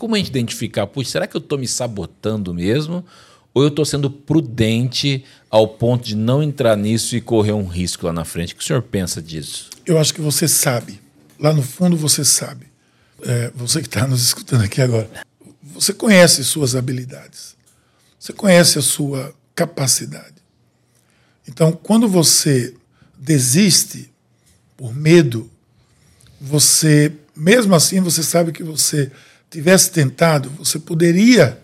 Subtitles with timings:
[0.00, 0.86] como a gente identificar?
[0.86, 3.04] Puxa, será que eu estou me sabotando mesmo?
[3.52, 8.06] Ou eu estou sendo prudente ao ponto de não entrar nisso e correr um risco
[8.06, 8.54] lá na frente?
[8.54, 9.68] O que o senhor pensa disso?
[9.84, 10.98] Eu acho que você sabe.
[11.38, 12.66] Lá no fundo você sabe.
[13.22, 15.10] É, você que está nos escutando aqui agora.
[15.74, 17.54] Você conhece suas habilidades.
[18.18, 20.36] Você conhece a sua capacidade.
[21.46, 22.74] Então, quando você
[23.18, 24.10] desiste
[24.78, 25.50] por medo,
[26.40, 29.12] você, mesmo assim, você sabe que você
[29.50, 31.58] tivesse tentado, você poderia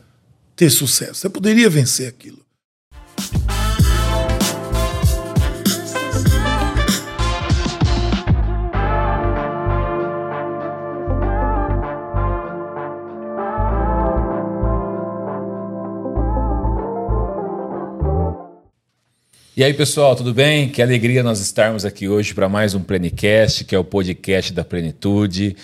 [0.56, 2.44] ter sucesso, você poderia vencer aquilo.
[19.56, 20.68] E aí, pessoal, tudo bem?
[20.68, 24.62] Que alegria nós estarmos aqui hoje para mais um Plenicast, que é o podcast da
[24.62, 25.56] plenitude.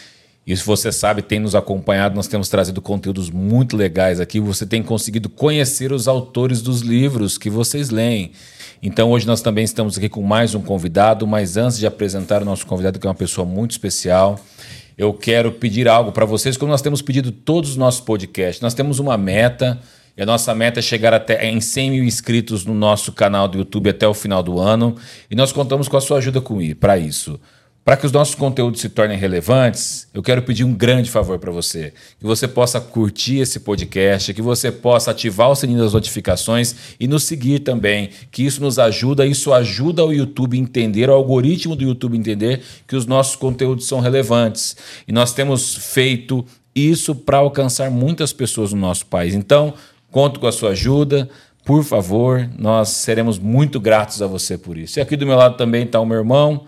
[0.46, 4.40] Se você sabe, tem nos acompanhado, nós temos trazido conteúdos muito legais aqui.
[4.40, 8.32] Você tem conseguido conhecer os autores dos livros que vocês leem.
[8.82, 12.44] Então, hoje nós também estamos aqui com mais um convidado, mas antes de apresentar o
[12.44, 14.40] nosso convidado, que é uma pessoa muito especial,
[14.98, 18.60] eu quero pedir algo para vocês, como nós temos pedido todos os nossos podcasts.
[18.60, 19.80] Nós temos uma meta
[20.16, 23.58] e a nossa meta é chegar até em 100 mil inscritos no nosso canal do
[23.58, 24.96] YouTube até o final do ano.
[25.30, 26.42] E nós contamos com a sua ajuda
[26.78, 27.40] para isso.
[27.84, 31.50] Para que os nossos conteúdos se tornem relevantes, eu quero pedir um grande favor para
[31.50, 31.92] você.
[32.18, 37.08] Que você possa curtir esse podcast, que você possa ativar o sininho das notificações e
[37.08, 38.10] nos seguir também.
[38.30, 42.62] Que isso nos ajuda, isso ajuda o YouTube a entender, o algoritmo do YouTube entender
[42.86, 44.76] que os nossos conteúdos são relevantes.
[45.08, 49.34] E nós temos feito isso para alcançar muitas pessoas no nosso país.
[49.34, 49.74] Então,
[50.12, 51.28] Conto com a sua ajuda.
[51.64, 54.98] Por favor, nós seremos muito gratos a você por isso.
[54.98, 56.66] E aqui do meu lado também está o meu irmão,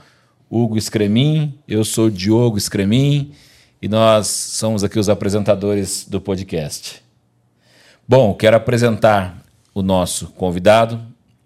[0.54, 1.52] Hugo Scremin.
[1.66, 3.32] Eu sou Diogo Scremin
[3.82, 7.02] e nós somos aqui os apresentadores do podcast.
[8.06, 9.42] Bom, quero apresentar
[9.74, 11.00] o nosso convidado.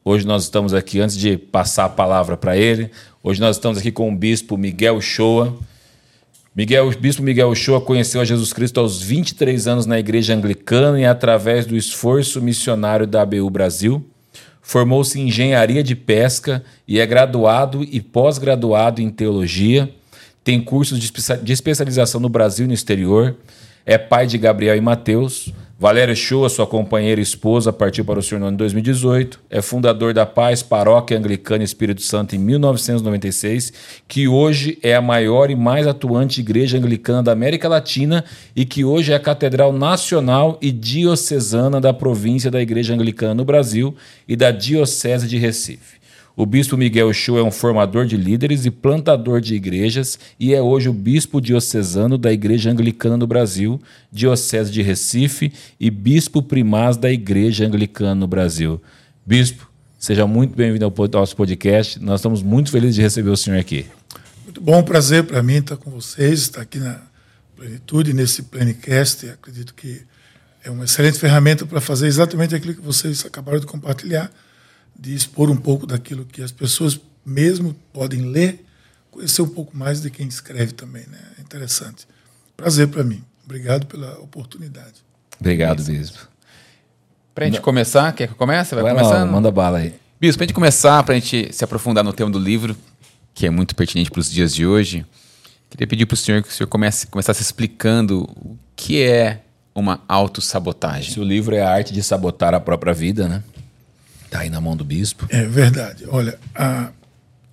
[0.04, 2.90] Hoje nós estamos aqui, antes de passar a palavra para ele,
[3.22, 5.56] hoje nós estamos aqui com o bispo Miguel Shoa.
[6.54, 11.00] Miguel, o bispo Miguel Ochoa conheceu a Jesus Cristo aos 23 anos na igreja anglicana
[11.00, 14.04] e através do esforço missionário da ABU Brasil,
[14.68, 19.90] formou-se em engenharia de pesca e é graduado e pós-graduado em teologia,
[20.44, 23.34] tem cursos de especialização no Brasil e no exterior,
[23.86, 28.22] é pai de Gabriel e Mateus, Valério Shoa, sua companheira e esposa, partiu para o
[28.22, 29.38] Senhor no ano de 2018.
[29.48, 33.72] É fundador da Paz Paróquia Anglicana Espírito Santo em 1996,
[34.08, 38.24] que hoje é a maior e mais atuante igreja anglicana da América Latina
[38.56, 43.44] e que hoje é a Catedral Nacional e Diocesana da província da Igreja Anglicana no
[43.44, 43.94] Brasil
[44.26, 45.98] e da Diocese de Recife.
[46.38, 50.62] O bispo Miguel Chu é um formador de líderes e plantador de igrejas e é
[50.62, 53.82] hoje o bispo diocesano da Igreja Anglicana no Brasil,
[54.12, 58.80] Diocese de Recife e bispo primaz da Igreja Anglicana no Brasil.
[59.26, 61.98] Bispo, seja muito bem-vindo ao nosso podcast.
[62.00, 63.86] Nós estamos muito felizes de receber o senhor aqui.
[64.44, 67.00] Muito bom, prazer para mim estar com vocês, estar aqui na
[67.56, 69.28] Plenitude, nesse Plenicast.
[69.28, 70.02] Acredito que
[70.62, 74.30] é uma excelente ferramenta para fazer exatamente aquilo que vocês acabaram de compartilhar
[74.98, 78.64] de expor um pouco daquilo que as pessoas mesmo podem ler,
[79.10, 81.04] conhecer um pouco mais de quem escreve também.
[81.06, 81.18] Né?
[81.38, 82.06] É interessante.
[82.56, 83.22] Prazer para mim.
[83.44, 85.04] Obrigado pela oportunidade.
[85.38, 86.28] Obrigado, Bispo.
[87.34, 87.62] Para a gente Não.
[87.62, 88.74] começar, quer que comece?
[88.74, 89.26] Vai, Vai começando?
[89.26, 89.94] Lá, manda bala aí.
[90.20, 92.76] Bispo, para a gente começar, para a gente se aprofundar no tema do livro,
[93.32, 95.06] que é muito pertinente para os dias de hoje,
[95.70, 99.42] queria pedir para o senhor que o senhor comece, começasse explicando o que é
[99.72, 101.12] uma autossabotagem.
[101.12, 103.44] Se o livro é a arte de sabotar a própria vida, né?
[104.28, 105.26] Está aí na mão do bispo.
[105.30, 106.04] É verdade.
[106.06, 106.92] Olha, a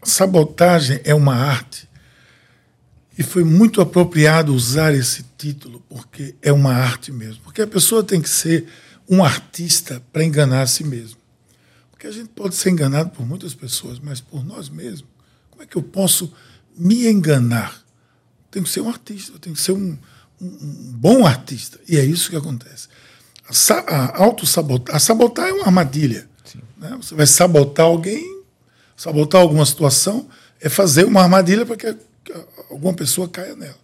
[0.04, 1.88] sabotagem é uma arte.
[3.18, 7.42] E foi muito apropriado usar esse título, porque é uma arte mesmo.
[7.44, 8.68] Porque a pessoa tem que ser
[9.10, 11.18] um artista para enganar a si mesmo.
[11.92, 15.10] Porque a gente pode ser enganado por muitas pessoas, mas por nós mesmos.
[15.50, 16.34] Como é que eu posso
[16.78, 17.82] me enganar?
[18.52, 19.98] Tenho que ser um artista, eu tenho que ser um,
[20.42, 21.80] um, um bom artista.
[21.88, 22.90] E é isso que acontece.
[23.48, 24.34] A, a
[24.92, 26.35] a sabotar é uma armadilha.
[26.78, 26.98] Né?
[27.02, 28.44] Você vai sabotar alguém,
[28.96, 30.28] sabotar alguma situação,
[30.60, 31.96] é fazer uma armadilha para que
[32.70, 33.78] alguma pessoa caia nela.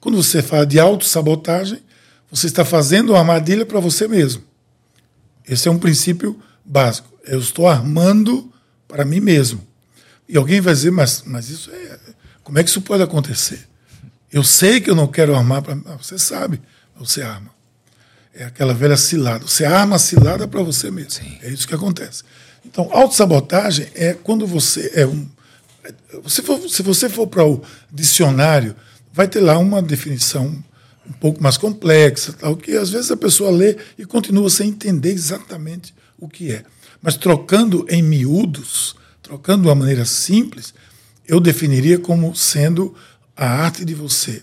[0.00, 1.82] Quando você fala de autossabotagem,
[2.30, 4.42] você está fazendo uma armadilha para você mesmo.
[5.46, 7.08] Esse é um princípio básico.
[7.24, 8.52] Eu estou armando
[8.86, 9.66] para mim mesmo.
[10.28, 11.98] E alguém vai dizer, mas, mas isso é.
[12.44, 13.66] Como é que isso pode acontecer?
[14.30, 15.74] Eu sei que eu não quero armar para.
[15.96, 16.60] Você sabe,
[16.94, 17.50] você arma.
[18.34, 19.46] É aquela velha cilada.
[19.46, 21.10] Você arma a cilada para você mesmo.
[21.10, 21.38] Sim.
[21.42, 22.22] É isso que acontece.
[22.64, 25.26] Então, autossabotagem é quando você é um.
[26.26, 28.76] Se, for, se você for para o dicionário,
[29.12, 30.62] vai ter lá uma definição
[31.08, 35.10] um pouco mais complexa, tal, que às vezes a pessoa lê e continua sem entender
[35.10, 36.64] exatamente o que é.
[37.00, 40.74] Mas trocando em miúdos, trocando de uma maneira simples,
[41.26, 42.94] eu definiria como sendo
[43.36, 44.42] a arte de você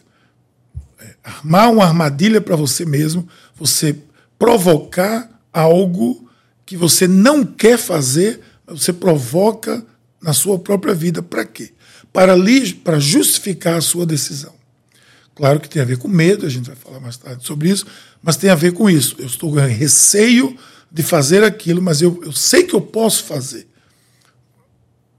[1.00, 3.98] é, armar uma armadilha para você mesmo, você
[4.38, 6.30] provocar algo
[6.66, 9.86] que você não quer fazer, você provoca
[10.22, 11.22] na sua própria vida.
[11.22, 11.72] Para quê?
[12.12, 12.34] Para,
[12.84, 14.54] para justificar a sua decisão.
[15.34, 17.86] Claro que tem a ver com medo, a gente vai falar mais tarde sobre isso,
[18.24, 19.16] mas tem a ver com isso.
[19.20, 20.58] Eu estou com receio
[20.90, 23.68] de fazer aquilo, mas eu, eu sei que eu posso fazer.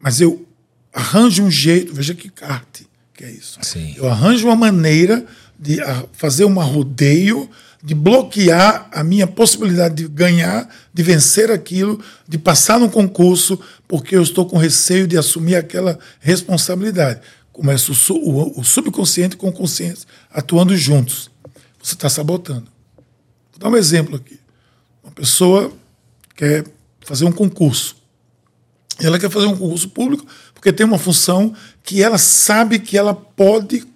[0.00, 0.46] Mas eu
[0.92, 2.86] arranjo um jeito, veja que carte
[3.16, 3.58] que é isso.
[3.62, 3.94] Sim.
[3.96, 5.24] Eu arranjo uma maneira
[5.58, 5.78] de
[6.12, 7.48] fazer um rodeio,
[7.82, 14.16] de bloquear a minha possibilidade de ganhar, de vencer aquilo, de passar no concurso, porque
[14.16, 17.20] eu estou com receio de assumir aquela responsabilidade.
[17.52, 21.30] Começa o, subconsciente com o consciente atuando juntos.
[21.82, 22.66] Você está sabotando.
[23.52, 24.38] Vou dar um exemplo aqui.
[25.02, 25.72] Uma pessoa
[26.34, 26.64] quer
[27.00, 27.96] fazer um concurso.
[28.98, 33.14] Ela quer fazer um concurso público porque tem uma função que ela sabe que ela
[33.14, 33.86] pode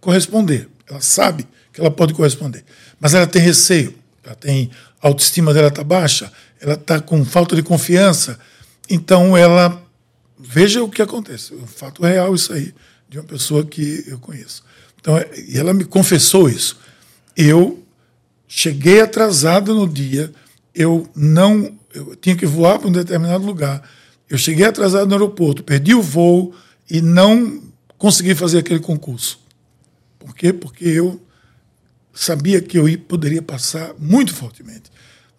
[0.00, 0.68] corresponder.
[0.88, 1.46] Ela sabe
[1.80, 2.64] ela pode corresponder.
[2.98, 3.94] Mas ela tem receio,
[4.24, 4.70] ela tem
[5.02, 6.30] a autoestima dela está baixa,
[6.60, 8.38] ela está com falta de confiança.
[8.88, 9.82] Então ela
[10.38, 11.54] veja o que acontece.
[11.54, 12.74] Um fato real isso aí
[13.08, 14.62] de uma pessoa que eu conheço.
[15.00, 15.16] Então,
[15.48, 16.78] e ela me confessou isso.
[17.36, 17.82] Eu
[18.46, 20.32] cheguei atrasado no dia,
[20.74, 23.82] eu não, eu tinha que voar para um determinado lugar.
[24.28, 26.54] Eu cheguei atrasado no aeroporto, perdi o voo
[26.88, 27.62] e não
[27.98, 29.40] consegui fazer aquele concurso.
[30.18, 30.52] Por quê?
[30.52, 31.20] Porque eu
[32.12, 34.90] sabia que eu poderia passar muito fortemente,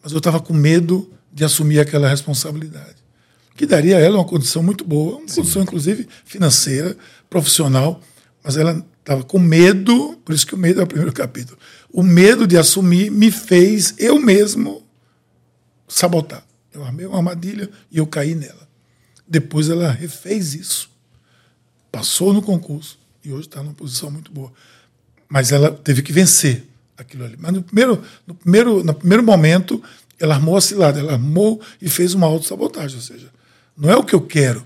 [0.01, 2.95] mas eu estava com medo de assumir aquela responsabilidade,
[3.55, 5.35] que daria a ela uma condição muito boa, uma Sim.
[5.35, 6.95] condição inclusive financeira,
[7.29, 8.01] profissional,
[8.43, 11.57] mas ela estava com medo, por isso que o medo é o primeiro capítulo.
[11.91, 14.83] O medo de assumir me fez eu mesmo
[15.87, 16.45] sabotar.
[16.73, 18.67] Eu armei uma armadilha e eu caí nela.
[19.27, 20.89] Depois ela refez isso,
[21.91, 24.51] passou no concurso e hoje está numa posição muito boa.
[25.31, 26.67] Mas ela teve que vencer
[26.97, 27.37] aquilo ali.
[27.39, 29.81] Mas no primeiro, no primeiro, no primeiro momento,
[30.19, 32.97] ela armou a cilada, ela armou e fez uma autossabotagem.
[32.97, 33.27] Ou seja,
[33.77, 34.61] não é o que eu quero,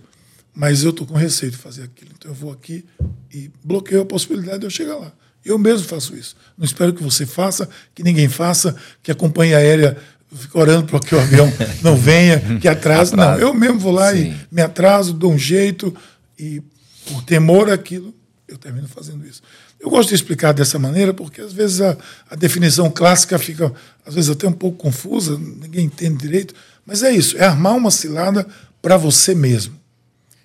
[0.56, 2.10] mas eu estou com receio de fazer aquilo.
[2.18, 2.84] Então eu vou aqui
[3.32, 5.14] e bloqueio a possibilidade de eu chegar lá.
[5.46, 6.36] Eu mesmo faço isso.
[6.58, 9.96] Não espero que você faça, que ninguém faça, que a companhia aérea
[10.34, 11.48] fique orando para que o avião
[11.84, 13.16] não venha, que atrase.
[13.16, 14.34] Não, eu mesmo vou lá Sim.
[14.34, 15.96] e me atraso, dou um jeito
[16.40, 16.64] e
[17.06, 18.16] por temor àquilo,
[18.48, 19.42] eu termino fazendo isso.
[19.80, 21.98] Eu gosto de explicar dessa maneira porque às vezes a,
[22.30, 23.74] a, definição clássica fica,
[24.06, 26.54] às vezes, até um pouco confusa, ninguém entende direito,
[26.86, 28.46] mas é isso, é armar uma cilada
[28.82, 29.76] para você mesmo.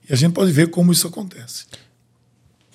[0.08, 1.64] E a gente pode ver como isso acontece.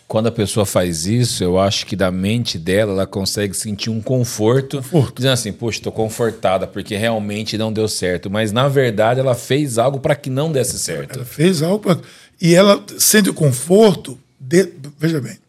[0.08, 4.00] Quando a pessoa faz isso, eu acho que da mente dela ela consegue sentir um
[4.00, 5.16] conforto, conforto.
[5.16, 8.30] dizendo assim, poxa, estou confortada porque realmente não deu certo.
[8.30, 11.16] Mas na verdade ela fez algo para que não desse certo.
[11.16, 12.00] Ela fez algo para
[12.40, 14.72] e ela sente o conforto, de...
[14.98, 15.40] veja bem,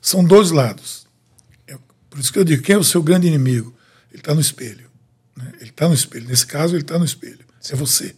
[0.00, 1.06] são dois lados.
[1.66, 1.76] É,
[2.08, 3.74] por isso que eu digo, quem é o seu grande inimigo?
[4.10, 4.88] Ele está no espelho.
[5.36, 5.52] Né?
[5.60, 6.26] Ele está no espelho.
[6.26, 7.44] Nesse caso, ele está no espelho.
[7.70, 8.14] É você.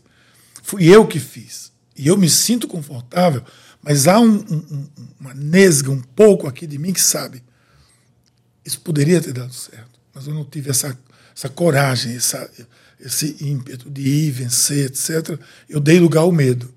[0.63, 1.73] Fui eu que fiz.
[1.97, 3.45] E eu me sinto confortável,
[3.83, 4.89] mas há um, um,
[5.19, 7.43] uma nesga um pouco aqui de mim que sabe.
[8.65, 10.97] Isso poderia ter dado certo, mas eu não tive essa,
[11.35, 12.49] essa coragem, essa,
[13.01, 15.41] esse ímpeto de ir, vencer, etc.
[15.69, 16.73] Eu dei lugar ao medo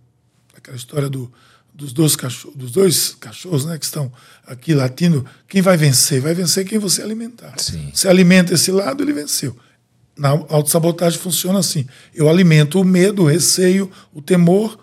[0.63, 1.31] aquela história do,
[1.83, 4.11] dos, dois cachorros, dos dois cachorros né, que estão
[4.45, 6.21] aqui latindo, quem vai vencer?
[6.21, 7.53] Vai vencer quem você alimentar.
[7.57, 7.91] Sim.
[7.93, 9.55] Você alimenta esse lado, ele venceu.
[10.17, 11.85] Na autossabotagem funciona assim.
[12.13, 14.79] Eu alimento o medo, o receio, o temor,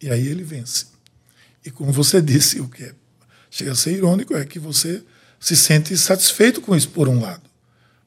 [0.00, 0.86] e aí ele vence.
[1.64, 2.94] E como você disse, o que é,
[3.50, 5.02] chega a ser irônico é que você
[5.38, 7.42] se sente satisfeito com isso, por um lado.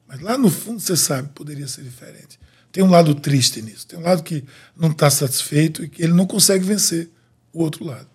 [0.08, 2.38] Mas lá no fundo você sabe que poderia ser diferente.
[2.70, 4.42] Tem um lado triste nisso, tem um lado que
[4.76, 7.10] não está satisfeito e que ele não consegue vencer
[7.52, 8.11] o outro lado.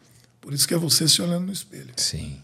[0.47, 1.89] Por isso que é você se olhando no espelho.
[1.97, 2.37] Sim.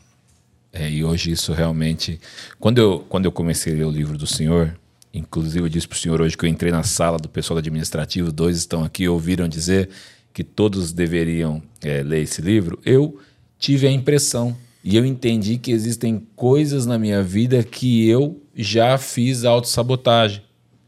[0.73, 2.19] É, e hoje isso realmente.
[2.59, 4.77] Quando eu, quando eu comecei a ler o livro do Senhor,
[5.13, 8.29] inclusive eu disse para o Senhor hoje que eu entrei na sala do pessoal administrativo,
[8.29, 9.89] dois estão aqui, ouviram dizer
[10.33, 12.77] que todos deveriam é, ler esse livro.
[12.83, 13.21] Eu
[13.57, 18.97] tive a impressão e eu entendi que existem coisas na minha vida que eu já
[18.97, 20.43] fiz autossabotagem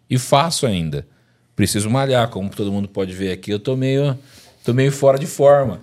[0.10, 1.08] e faço ainda
[1.56, 4.20] preciso malhar, como todo mundo pode ver aqui, eu tô meio,
[4.66, 5.80] tô meio fora de forma.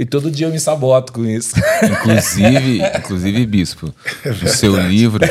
[0.00, 1.54] E todo dia eu me saboto com isso.
[1.82, 5.22] Inclusive, inclusive Bispo, é no seu livro,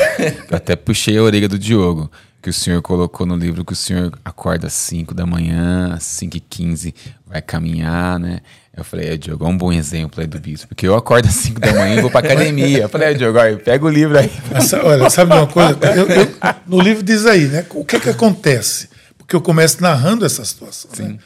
[0.48, 2.08] eu até puxei a orelha do Diogo,
[2.40, 6.04] que o senhor colocou no livro que o senhor acorda às 5 da manhã, às
[6.04, 6.94] 5 e 15
[7.26, 8.38] vai caminhar, né?
[8.76, 10.68] Eu falei, é, Diogo, é um bom exemplo aí do bispo.
[10.68, 12.82] Porque eu acordo às 5 da manhã e vou pra academia.
[12.82, 14.30] Eu falei, é, Diogo, olha, pega o livro aí.
[14.52, 15.76] Mas, olha, sabe uma coisa?
[15.96, 16.28] Eu, eu,
[16.68, 17.66] no livro diz aí, né?
[17.70, 18.88] O que é que acontece?
[19.18, 20.92] Porque eu começo narrando essa situação.
[20.96, 21.18] Né?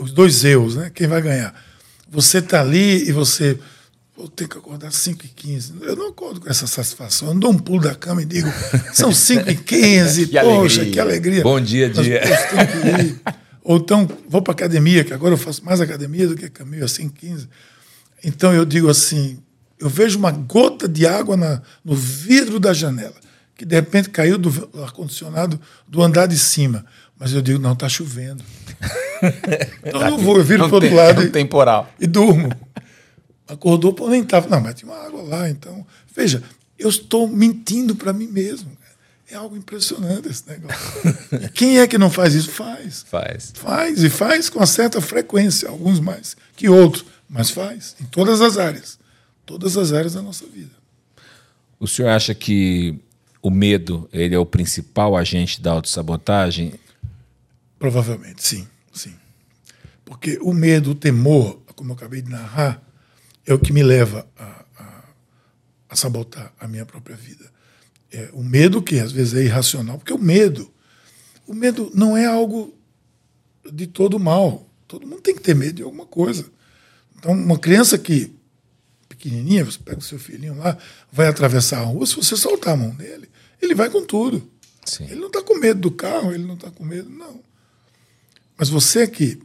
[0.00, 0.90] Os dois eus, né?
[0.92, 1.54] Quem vai ganhar?
[2.10, 3.58] Você tá ali e você.
[4.16, 7.28] Vou ter que acordar às 5 e 15 Eu não acordo com essa satisfação.
[7.28, 8.48] Eu não dou um pulo da cama e digo,
[8.92, 10.92] são 5 e 15 Que poxa, alegria.
[10.92, 11.42] que alegria.
[11.44, 12.20] Bom dia, Mas, dia.
[12.20, 13.38] poxa.
[13.62, 16.92] Ou então, vou para academia, que agora eu faço mais academia do que caminho às
[16.92, 17.48] 5 e 15
[18.24, 19.38] Então eu digo assim,
[19.78, 23.14] eu vejo uma gota de água na, no vidro da janela,
[23.56, 24.50] que de repente caiu do
[24.82, 26.84] ar-condicionado do andar de cima.
[27.18, 28.44] Mas eu digo, não, está chovendo.
[29.84, 31.92] então eu não vou, eu viro para o outro tem- lado é e, temporal.
[31.98, 32.50] e durmo.
[33.46, 34.48] Acordou, pô, nem estava.
[34.48, 35.50] Não, mas tinha uma água lá.
[35.50, 35.84] Então,
[36.14, 36.42] veja,
[36.78, 38.70] eu estou mentindo para mim mesmo.
[39.30, 40.78] É algo impressionante esse negócio.
[41.52, 42.50] Quem é que não faz isso?
[42.50, 43.04] Faz.
[43.08, 43.52] Faz.
[43.54, 48.40] Faz, e faz com uma certa frequência, alguns mais que outros, mas faz, em todas
[48.40, 48.98] as áreas.
[49.44, 50.70] Todas as áreas da nossa vida.
[51.80, 52.98] O senhor acha que
[53.42, 56.74] o medo ele é o principal agente da autossabotagem?
[57.78, 59.14] Provavelmente, sim, sim.
[60.04, 62.82] Porque o medo, o temor, como eu acabei de narrar,
[63.46, 65.04] é o que me leva a, a,
[65.90, 67.50] a sabotar a minha própria vida.
[68.10, 70.72] É o medo que às vezes é irracional, porque o medo,
[71.46, 72.74] o medo não é algo
[73.70, 74.68] de todo mal.
[74.86, 76.46] Todo mundo tem que ter medo de alguma coisa.
[77.16, 78.34] Então, uma criança que
[79.08, 80.78] pequenininha, você pega o seu filhinho lá,
[81.12, 83.28] vai atravessar a rua, se você soltar a mão dele,
[83.60, 84.48] ele vai com tudo.
[84.84, 85.04] Sim.
[85.04, 87.40] Ele não está com medo do carro, ele não está com medo, não.
[88.58, 89.38] Mas você que,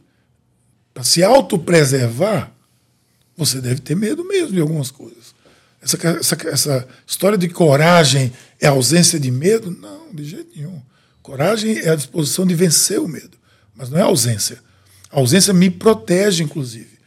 [0.92, 2.52] para se autopreservar,
[3.36, 5.34] você deve ter medo mesmo de algumas coisas.
[5.80, 9.70] Essa, essa, essa história de coragem é ausência de medo?
[9.70, 10.82] Não, de jeito nenhum.
[11.22, 13.38] Coragem é a disposição de vencer o medo,
[13.74, 14.58] mas não é ausência.
[15.10, 16.98] A ausência me protege, inclusive.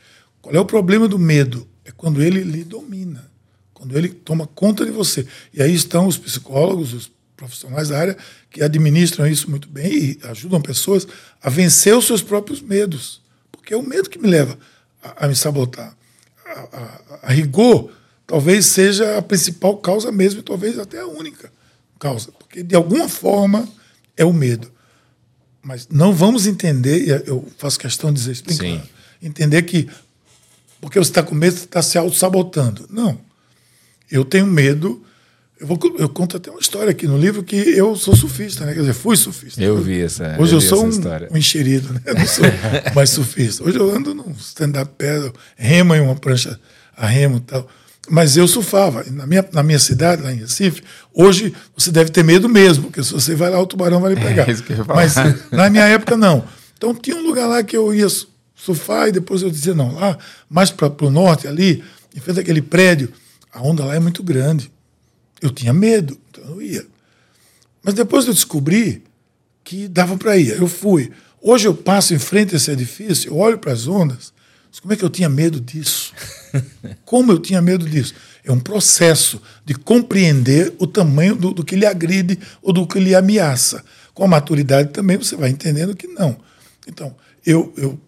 [0.41, 1.67] Qual é o problema do medo?
[1.83, 3.29] É quando ele lhe domina,
[3.73, 5.27] quando ele toma conta de você.
[5.53, 8.17] E aí estão os psicólogos, os profissionais da área
[8.49, 11.07] que administram isso muito bem e ajudam pessoas
[11.41, 13.21] a vencer os seus próprios medos.
[13.51, 14.57] Porque é o medo que me leva
[15.01, 15.95] a, a me sabotar.
[16.45, 17.91] A, a, a, rigor,
[18.25, 21.51] talvez seja a principal causa mesmo, e talvez até a única
[21.99, 22.31] causa.
[22.31, 23.69] Porque, de alguma forma,
[24.17, 24.71] é o medo.
[25.61, 28.81] Mas não vamos entender, eu faço questão de dizer isso Sim.
[29.21, 29.89] entender que
[30.79, 32.87] porque você está com medo, você está se auto-sabotando.
[32.89, 33.19] Não.
[34.09, 35.03] Eu tenho medo.
[35.59, 38.73] Eu, vou, eu conto até uma história aqui no livro que eu sou surfista, né?
[38.73, 39.61] Quer dizer, fui surfista.
[39.61, 40.89] Eu vi essa- Hoje eu eu, sou um,
[41.31, 42.01] um enxerido, né?
[42.15, 42.45] Não sou
[42.93, 43.63] mais surfista.
[43.63, 46.59] Hoje eu ando num stand-up paddle, remo em uma prancha
[46.95, 47.67] a remo e tal.
[48.09, 49.03] Mas eu surfava.
[49.11, 50.81] Na minha, na minha cidade, lá em Recife,
[51.13, 54.21] hoje você deve ter medo mesmo, porque se você vai lá, o tubarão vai lhe
[54.21, 54.47] pegar.
[54.49, 55.01] isso que eu ia falar.
[55.01, 55.15] Mas
[55.51, 56.43] na minha época, não.
[56.77, 59.95] Então tinha um lugar lá que eu ia su- surfar e depois eu dizia, não,
[59.95, 60.17] lá
[60.49, 61.83] mais para o norte, ali,
[62.15, 63.11] em frente àquele prédio,
[63.51, 64.71] a onda lá é muito grande.
[65.41, 66.85] Eu tinha medo, então eu ia.
[67.83, 69.03] Mas depois eu descobri
[69.63, 70.59] que dava para ir.
[70.59, 71.11] Eu fui.
[71.41, 74.33] Hoje eu passo em frente a esse edifício, eu olho para as ondas,
[74.81, 76.13] como é que eu tinha medo disso?
[77.03, 78.13] Como eu tinha medo disso?
[78.43, 82.99] É um processo de compreender o tamanho do, do que lhe agride ou do que
[82.99, 83.83] lhe ameaça.
[84.13, 86.37] Com a maturidade também você vai entendendo que não.
[86.87, 87.15] Então,
[87.45, 87.99] eu, eu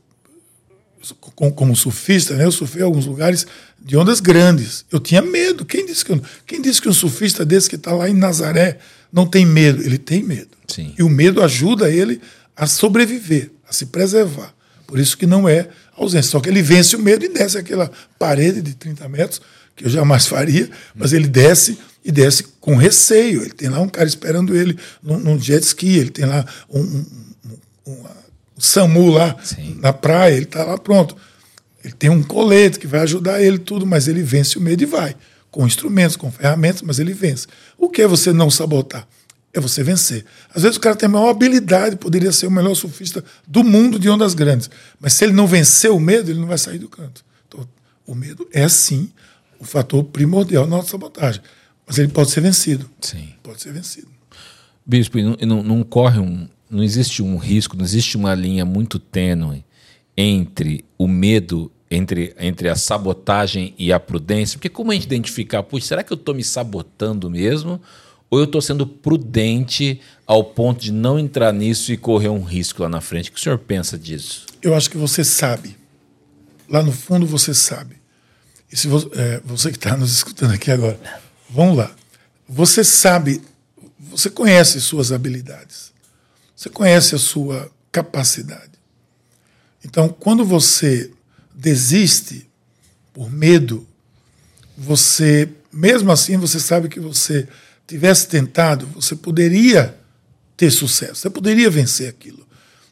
[1.55, 3.45] como, surfista, né, eu surfei em alguns lugares
[3.79, 4.85] de ondas grandes.
[4.91, 5.65] Eu tinha medo.
[5.65, 8.77] Quem disse que, eu- quem disse que um surfista desse que está lá em Nazaré
[9.11, 9.81] não tem medo?
[9.81, 10.49] Ele tem medo.
[10.67, 10.93] Sim.
[10.97, 12.19] E o medo ajuda ele
[12.55, 14.53] a sobreviver, a se preservar.
[14.85, 16.31] Por isso que não é ausência.
[16.31, 19.41] Só que ele vence o medo e desce aquela parede de 30 metros,
[19.75, 23.41] que eu jamais faria, mas ele desce e desce com receio.
[23.41, 26.79] Ele tem lá um cara esperando ele num, num jet ski, ele tem lá um,
[26.81, 27.05] um,
[27.87, 28.18] um, uma-
[28.59, 29.77] um SAMU lá Sim.
[29.79, 31.15] na praia, ele está lá pronto.
[31.83, 34.85] Ele tem um colete que vai ajudar ele, tudo, mas ele vence o medo e
[34.85, 35.15] vai.
[35.49, 37.47] Com instrumentos, com ferramentas, mas ele vence.
[37.77, 39.07] O que é você não sabotar?
[39.53, 40.25] É você vencer.
[40.53, 43.97] Às vezes o cara tem a maior habilidade, poderia ser o melhor surfista do mundo
[43.97, 44.69] de ondas grandes.
[44.99, 47.23] Mas se ele não vencer o medo, ele não vai sair do canto.
[47.47, 47.67] Então,
[48.05, 49.09] o medo é sim
[49.57, 51.41] o fator primordial na sabotagem.
[51.87, 52.87] Mas ele pode ser vencido.
[53.01, 53.29] Sim.
[53.41, 54.07] Pode ser vencido.
[54.85, 56.47] Bispo, e não, não, não corre um.
[56.69, 59.65] Não existe um risco, não existe uma linha muito tênue
[60.15, 64.57] entre o medo, entre, entre a sabotagem e a prudência.
[64.57, 67.81] Porque como a gente identificar, puxa, será que eu estou me sabotando mesmo?
[68.29, 72.83] Ou eu estou sendo prudente ao ponto de não entrar nisso e correr um risco
[72.83, 73.29] lá na frente?
[73.29, 74.45] O que o senhor pensa disso?
[74.61, 75.75] Eu acho que você sabe.
[76.69, 77.95] Lá no fundo você sabe.
[78.71, 80.99] E se você, é, você que está nos escutando aqui agora,
[81.49, 81.91] vamos lá.
[82.47, 83.41] Você sabe,
[83.99, 85.88] você conhece suas habilidades.
[86.59, 88.73] Você conhece a sua capacidade.
[89.85, 91.09] Então, quando você
[91.55, 92.49] desiste
[93.13, 93.87] por medo,
[94.77, 97.47] você, mesmo assim, você sabe que você
[97.87, 99.97] tivesse tentado, você poderia
[100.57, 102.45] ter sucesso, você poderia vencer aquilo.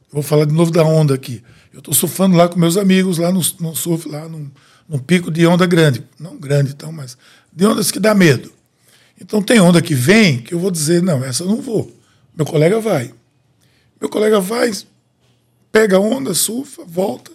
[0.09, 1.43] Vou falar de novo da onda aqui.
[1.73, 4.49] Eu estou surfando lá com meus amigos, lá no, no surf, lá num,
[4.87, 6.01] num, pico de onda grande.
[6.17, 7.17] Não grande, então, mas
[7.51, 8.49] de ondas que dá medo.
[9.19, 11.93] Então tem onda que vem que eu vou dizer, não, essa eu não vou.
[12.33, 13.16] Meu colega vai.
[13.99, 14.71] Meu colega vai,
[15.71, 17.31] pega onda, surfa, volta.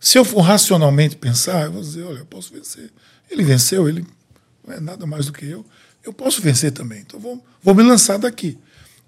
[0.00, 2.90] Se eu for racionalmente pensar, eu vou dizer, olha, eu posso vencer.
[3.30, 4.06] Ele venceu, ele
[4.66, 5.64] não é nada mais do que eu.
[6.04, 7.00] Eu posso vencer também.
[7.00, 8.56] Então vou, vou me lançar daqui.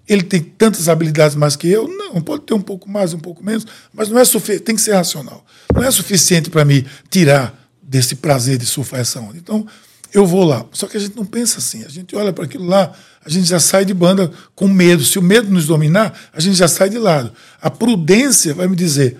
[0.07, 1.87] Ele tem tantas habilidades mais que eu?
[1.87, 4.81] Não, pode ter um pouco mais, um pouco menos, mas não é suficiente, tem que
[4.81, 5.45] ser racional.
[5.73, 9.37] Não é suficiente para me tirar desse prazer de surfar essa onda.
[9.37, 9.67] Então,
[10.13, 10.65] eu vou lá.
[10.71, 11.83] Só que a gente não pensa assim.
[11.83, 12.91] A gente olha para aquilo lá,
[13.23, 15.03] a gente já sai de banda com medo.
[15.03, 17.31] Se o medo nos dominar, a gente já sai de lado.
[17.61, 19.17] A prudência vai me dizer: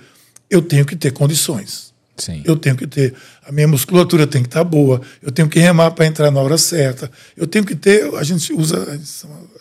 [0.50, 1.90] eu tenho que ter condições.
[2.20, 2.42] Sim.
[2.44, 3.14] Eu tenho que ter,
[3.48, 6.58] a minha musculatura tem que estar boa, eu tenho que remar para entrar na hora
[6.58, 9.10] certa, eu tenho que ter, a gente usa, a gente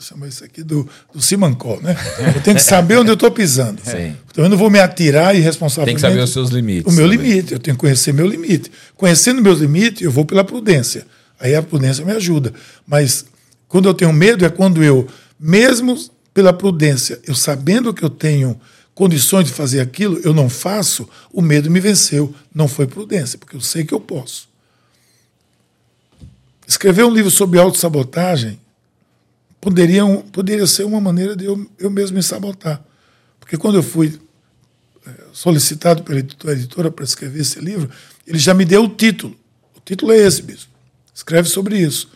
[0.00, 1.97] chama, isso aqui do, do Simancol, né?
[2.35, 3.80] Eu tenho que saber onde eu estou pisando.
[3.85, 4.16] Sim.
[4.30, 6.00] Então eu não vou me atirar irresponsavelmente.
[6.00, 6.92] Tem que saber os seus limites.
[6.92, 7.30] O meu também.
[7.30, 8.73] limite, eu tenho que conhecer meu limite.
[8.97, 11.06] Conhecendo meus limites, eu vou pela prudência.
[11.38, 12.52] Aí a prudência me ajuda.
[12.87, 13.26] Mas
[13.68, 15.07] quando eu tenho medo é quando eu,
[15.38, 15.97] mesmo
[16.33, 18.61] pela prudência, eu sabendo que eu tenho
[18.95, 22.35] condições de fazer aquilo, eu não faço, o medo me venceu.
[22.52, 24.49] Não foi prudência, porque eu sei que eu posso.
[26.66, 28.59] Escrever um livro sobre autossabotagem
[29.61, 32.83] poderia, poderia ser uma maneira de eu, eu mesmo me sabotar.
[33.38, 34.18] Porque quando eu fui
[35.07, 37.88] eh, solicitado pela editora para escrever esse livro,
[38.26, 39.35] ele já me deu o título.
[39.76, 40.67] O título é esse, bispo.
[41.18, 42.08] Escreve sobre isso.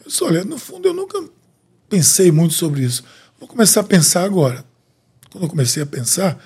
[0.00, 1.22] Eu disse, olha, no fundo eu nunca
[1.88, 3.04] pensei muito sobre isso.
[3.38, 4.64] Vou começar a pensar agora.
[5.30, 6.36] Quando eu comecei a pensar,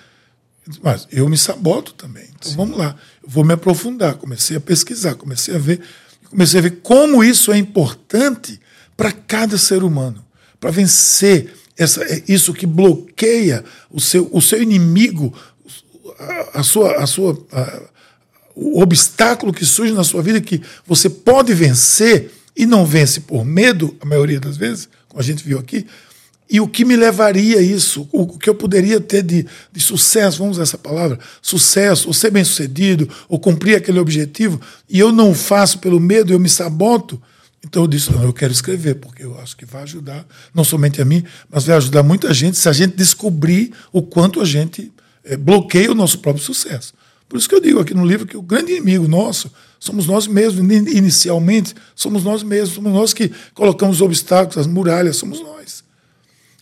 [0.83, 2.29] mas eu me saboto também.
[2.39, 2.59] Então Sim.
[2.59, 4.17] vamos lá, eu vou me aprofundar.
[4.17, 5.81] Comecei a pesquisar, comecei a ver,
[6.29, 8.61] comecei a ver como isso é importante
[8.95, 10.23] para cada ser humano,
[10.61, 15.33] para vencer essa, é isso que bloqueia o seu, o seu inimigo,
[16.19, 17.83] a, a sua, a sua, a,
[18.61, 23.45] o obstáculo que surge na sua vida que você pode vencer e não vence por
[23.45, 25.87] medo, a maioria das vezes, como a gente viu aqui,
[26.51, 28.09] e o que me levaria a isso?
[28.11, 32.31] O que eu poderia ter de, de sucesso, vamos usar essa palavra, sucesso, ou ser
[32.33, 37.21] bem sucedido, ou cumprir aquele objetivo, e eu não faço pelo medo, eu me saboto.
[37.65, 41.01] Então eu disse: não, eu quero escrever, porque eu acho que vai ajudar, não somente
[41.03, 44.91] a mim, mas vai ajudar muita gente se a gente descobrir o quanto a gente
[45.23, 46.95] é, bloqueia o nosso próprio sucesso.
[47.29, 50.27] Por isso que eu digo aqui no livro que o grande inimigo nosso somos nós
[50.27, 55.85] mesmos, inicialmente, somos nós mesmos, somos nós que colocamos os obstáculos, as muralhas, somos nós.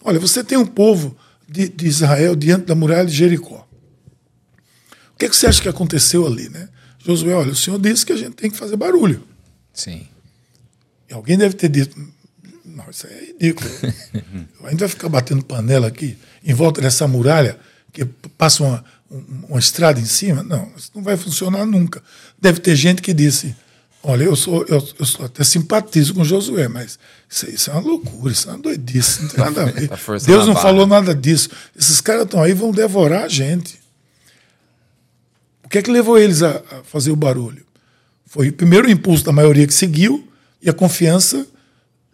[0.03, 1.17] Olha, você tem um povo
[1.49, 3.67] de, de Israel diante da muralha de Jericó.
[5.15, 6.69] O que, é que você acha que aconteceu ali, né?
[6.99, 9.23] Josué, olha, o Senhor disse que a gente tem que fazer barulho.
[9.73, 10.07] Sim.
[11.09, 11.97] E alguém deve ter dito,
[12.65, 13.71] não, isso aí é ridículo.
[14.65, 17.59] a gente vai ficar batendo panela aqui, em volta dessa muralha,
[17.93, 18.05] que
[18.37, 20.43] passa uma, uma estrada em cima?
[20.43, 22.03] Não, isso não vai funcionar nunca.
[22.41, 23.55] Deve ter gente que disse,
[24.09, 26.97] Olha, eu sou, eu, eu até simpatizo com Josué, mas
[27.29, 29.89] isso, isso, é uma loucura, isso é uma doidice, não tem nada a ver.
[29.91, 30.63] Tá Deus não barra.
[30.63, 31.51] falou nada disso.
[31.77, 33.81] Esses caras estão aí vão devorar a gente.
[35.65, 37.67] O que é que levou eles a, a fazer o barulho?
[38.27, 40.29] Foi o primeiro impulso da maioria que seguiu
[40.63, 41.45] e a confiança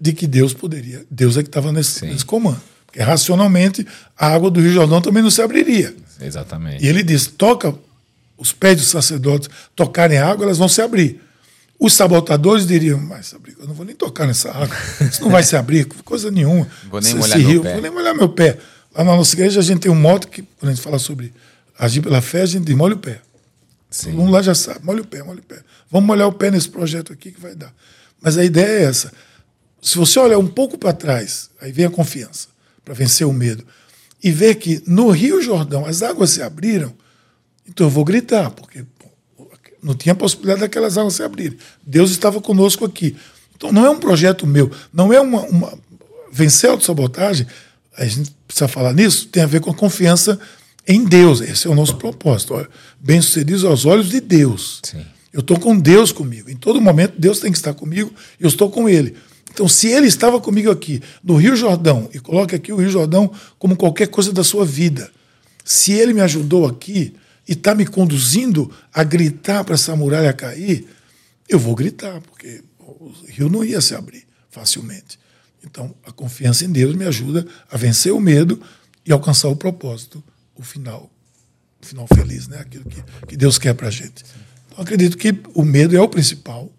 [0.00, 1.04] de que Deus poderia.
[1.10, 2.62] Deus é que estava nesse, nesse comando.
[2.86, 5.94] Porque racionalmente a água do Rio Jordão também não se abriria.
[6.26, 6.84] Exatamente.
[6.84, 7.74] E ele disse: toca
[8.36, 11.20] os pés dos sacerdotes tocarem água, elas vão se abrir.
[11.78, 15.56] Os sabotadores diriam, mas eu não vou nem tocar nessa água, isso não vai se
[15.56, 16.68] abrir, coisa nenhuma.
[16.88, 17.72] Vou nem molhar meu rio, pé.
[17.72, 18.58] Vou nem molhar meu pé.
[18.94, 21.32] Lá na nossa igreja a gente tem um modo que, quando a gente fala sobre
[21.76, 23.20] agir pela fé, a gente diz, molha o pé.
[23.90, 24.10] Sim.
[24.10, 25.58] Todo mundo lá já sabe, molha o pé, molha o pé.
[25.90, 27.74] Vamos molhar o pé nesse projeto aqui que vai dar.
[28.20, 29.12] Mas a ideia é essa.
[29.80, 32.46] Se você olhar um pouco para trás, aí vem a confiança,
[32.84, 33.66] para vencer o medo,
[34.22, 36.92] e ver que no Rio Jordão as águas se abriram,
[37.68, 38.84] então eu vou gritar, porque
[39.82, 41.58] não tinha possibilidade daquelas águas se abrirem.
[41.84, 43.16] Deus estava conosco aqui.
[43.56, 45.42] Então não é um projeto meu, não é uma.
[45.42, 45.78] uma
[46.30, 47.46] vencer a autossabotagem,
[47.94, 50.38] a gente precisa falar nisso, tem a ver com a confiança
[50.88, 51.40] em Deus.
[51.42, 52.66] Esse é o nosso propósito.
[52.98, 54.80] Bem-sucedidos aos olhos de Deus.
[54.82, 55.04] Sim.
[55.32, 56.50] Eu estou com Deus comigo.
[56.50, 59.14] Em todo momento, Deus tem que estar comigo eu estou com Ele.
[59.52, 63.30] Então, se Ele estava comigo aqui, no Rio Jordão, e coloque aqui o Rio Jordão
[63.58, 65.10] como qualquer coisa da sua vida,
[65.62, 67.14] se Ele me ajudou aqui,
[67.46, 70.86] e está me conduzindo a gritar para essa muralha cair,
[71.48, 75.18] eu vou gritar, porque o rio não ia se abrir facilmente.
[75.64, 78.60] Então, a confiança em Deus me ajuda a vencer o medo
[79.04, 80.22] e alcançar o propósito,
[80.54, 81.10] o final
[81.80, 82.58] final feliz, né?
[82.58, 84.24] Aquilo que, que Deus quer para a gente.
[84.68, 86.70] Então, acredito que o medo é o principal,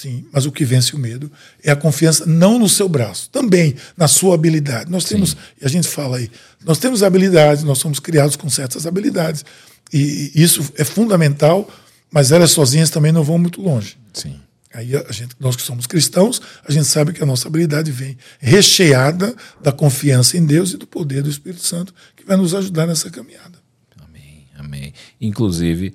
[0.00, 1.30] sim, mas o que vence o medo
[1.62, 4.90] é a confiança não no seu braço, também na sua habilidade.
[4.90, 5.36] Nós temos, sim.
[5.60, 6.30] e a gente fala aí,
[6.64, 9.44] nós temos habilidades, nós somos criados com certas habilidades,
[9.92, 11.68] e isso é fundamental,
[12.10, 13.96] mas elas sozinhas também não vão muito longe.
[14.12, 14.40] Sim.
[14.74, 18.18] Aí a gente, nós que somos cristãos, a gente sabe que a nossa habilidade vem
[18.38, 22.86] recheada da confiança em Deus e do poder do Espírito Santo que vai nos ajudar
[22.86, 23.58] nessa caminhada.
[23.98, 24.92] Amém, amém.
[25.18, 25.94] Inclusive,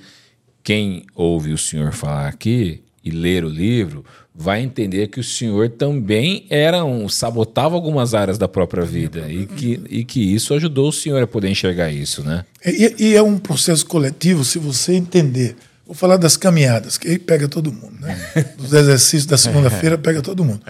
[0.64, 5.70] quem ouve o senhor falar aqui e ler o livro vai entender que o senhor
[5.70, 10.90] também era um sabotava algumas áreas da própria vida e que, e que isso ajudou
[10.90, 12.46] o senhor a poder enxergar isso, né?
[12.66, 15.56] E, e é um processo coletivo se você entender
[15.92, 18.18] Vou falar das caminhadas, que aí pega todo mundo, né?
[18.58, 20.62] Dos exercícios da segunda-feira pega todo mundo.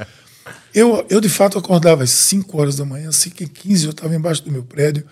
[0.74, 4.16] Eu, eu, de fato, acordava às 5 horas da manhã, 5 e 15 eu estava
[4.16, 5.06] embaixo do meu prédio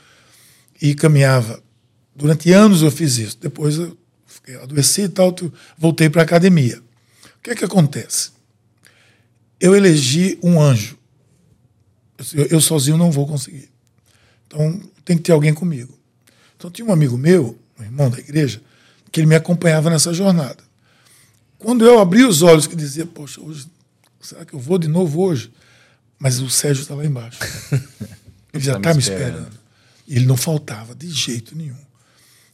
[0.82, 1.62] e caminhava.
[2.16, 3.38] Durante anos eu fiz isso.
[3.40, 5.36] Depois eu fiquei adoeci e tal,
[5.78, 6.82] voltei para a academia.
[7.40, 8.32] O que é que acontece?
[9.60, 10.98] Eu elegi um anjo.
[12.34, 13.70] Eu, eu sozinho não vou conseguir.
[14.46, 15.98] Então tem que ter alguém comigo.
[16.58, 18.62] Então tinha um amigo meu, um irmão da igreja,
[19.12, 20.64] que ele me acompanhava nessa jornada.
[21.58, 23.68] Quando eu abri os olhos que dizia, poxa, hoje,
[24.22, 25.52] será que eu vou de novo hoje?
[26.18, 27.40] Mas o Sérgio está lá embaixo.
[28.54, 29.60] Ele já está tá me esperando.
[30.08, 31.78] E ele não faltava de jeito nenhum.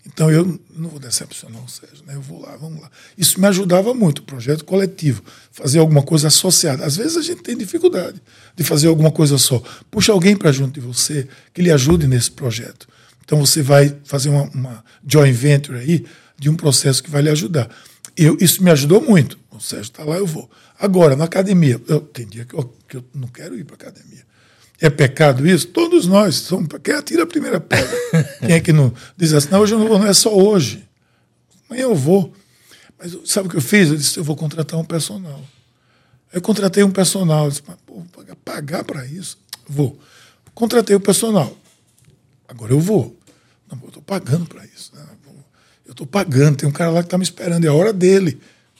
[0.05, 2.13] Então eu não vou decepcionar o Sérgio, né?
[2.15, 2.91] eu vou lá, vamos lá.
[3.17, 6.85] Isso me ajudava muito, projeto coletivo, fazer alguma coisa associada.
[6.85, 8.21] Às vezes a gente tem dificuldade
[8.55, 9.61] de fazer alguma coisa só.
[9.89, 12.87] Puxa alguém para junto de você que lhe ajude nesse projeto.
[13.23, 16.05] Então você vai fazer uma, uma joint venture aí
[16.37, 17.67] de um processo que vai lhe ajudar.
[18.15, 19.39] Eu, isso me ajudou muito.
[19.49, 20.49] O Sérgio está lá, eu vou.
[20.79, 24.23] Agora, na academia, eu, tem dia que eu, que eu não quero ir para academia.
[24.79, 25.67] É pecado isso?
[25.67, 26.67] Todos nós somos.
[26.83, 27.97] Quem atira a primeira pedra?
[28.39, 30.87] Quem é que não diz assim, não, hoje eu não vou, não é só hoje.
[31.69, 32.33] Amanhã eu vou.
[32.99, 33.89] Mas sabe o que eu fiz?
[33.89, 35.41] Eu disse, eu vou contratar um personal.
[36.31, 37.45] Eu contratei um personal.
[37.45, 38.03] Eu disse, mas pô,
[38.43, 39.37] pagar, para isso?
[39.67, 39.97] Vou.
[40.53, 41.55] Contratei o personal.
[42.47, 43.17] Agora eu vou.
[43.71, 44.91] Não, eu estou pagando para isso.
[44.93, 45.03] Né?
[45.85, 48.39] Eu estou pagando, tem um cara lá que está me esperando, é a hora dele.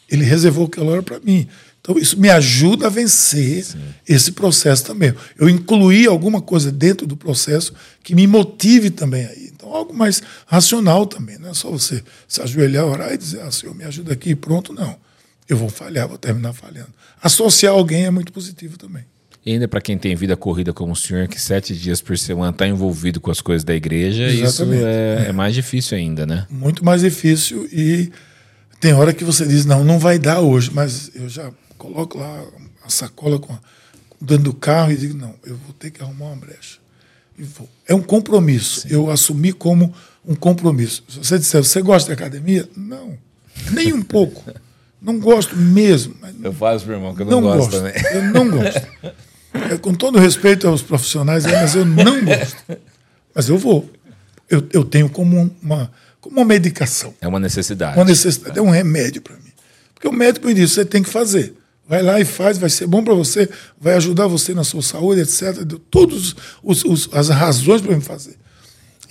[0.10, 1.48] Ele reservou aquela hora para mim.
[1.86, 3.78] Então, isso me ajuda a vencer Sim.
[4.10, 5.14] esse processo também.
[5.38, 9.52] Eu incluí alguma coisa dentro do processo que me motive também aí.
[9.54, 11.38] Então, algo mais racional também.
[11.38, 14.36] Não é só você se ajoelhar, orar e dizer, ah, Senhor, me ajuda aqui e
[14.36, 14.74] pronto.
[14.74, 14.96] Não.
[15.48, 16.90] Eu vou falhar, vou terminar falhando.
[17.22, 19.04] Associar alguém é muito positivo também.
[19.46, 22.50] E ainda para quem tem vida corrida como o senhor, que sete dias por semana
[22.50, 24.80] está envolvido com as coisas da igreja, Exatamente.
[24.80, 25.30] isso é, é.
[25.30, 26.48] é, mais difícil ainda, né?
[26.50, 28.12] Muito mais difícil e
[28.80, 32.44] tem hora que você diz, não, não vai dar hoje, mas eu já coloco lá
[32.84, 33.60] a sacola com a,
[34.20, 36.80] dentro do carro e digo, não, eu vou ter que arrumar uma brecha.
[37.88, 38.82] É um compromisso.
[38.82, 38.88] Sim.
[38.92, 39.94] Eu assumi como
[40.26, 41.04] um compromisso.
[41.08, 42.68] Se você disser, você gosta de academia?
[42.76, 43.18] Não,
[43.72, 44.44] nem um pouco.
[45.02, 46.16] Não gosto mesmo.
[46.44, 47.94] eu faço, meu irmão, que eu não, não gosto, gosto também.
[48.12, 48.88] Eu não gosto.
[49.72, 52.58] É, com todo respeito aos profissionais, é, mas eu não gosto.
[53.34, 53.90] Mas eu vou.
[54.50, 57.14] Eu, eu tenho como uma, como uma medicação.
[57.22, 57.98] É uma necessidade.
[57.98, 59.52] Uma necessidade, é um remédio para mim.
[59.94, 61.54] Porque o médico me diz, você tem que fazer.
[61.88, 63.48] Vai lá e faz, vai ser bom para você,
[63.80, 65.64] vai ajudar você na sua saúde, etc.
[65.64, 66.36] Deu todas
[67.12, 68.38] as razões para me fazer.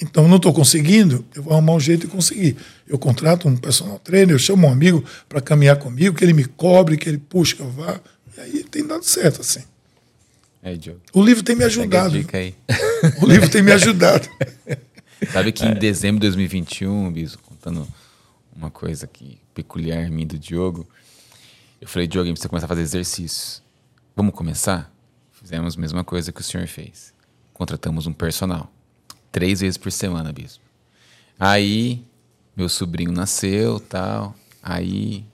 [0.03, 2.57] Então, não estou conseguindo, eu vou arrumar um jeito de conseguir.
[2.87, 6.45] Eu contrato um personal trainer, eu chamo um amigo para caminhar comigo, que ele me
[6.45, 8.01] cobre, que ele puxe, que eu vá.
[8.37, 9.63] E aí tem dado certo, assim.
[10.63, 11.01] É, Diogo.
[11.13, 12.17] O livro tem me ajudado.
[13.23, 14.29] o livro tem me ajudado.
[15.33, 17.87] Sabe que em dezembro de 2021, Biso, contando
[18.55, 20.89] uma coisa aqui peculiar em mim do Diogo,
[21.85, 23.63] eu falei, Diogo, a gente começar a fazer exercícios.
[24.17, 24.91] Vamos começar?
[25.33, 27.13] Fizemos a mesma coisa que o senhor fez.
[27.53, 28.73] Contratamos um personal.
[29.31, 30.65] Três vezes por semana, Bispo.
[31.39, 32.03] Aí,
[32.57, 34.35] meu sobrinho nasceu, tal.
[34.63, 35.27] Aí,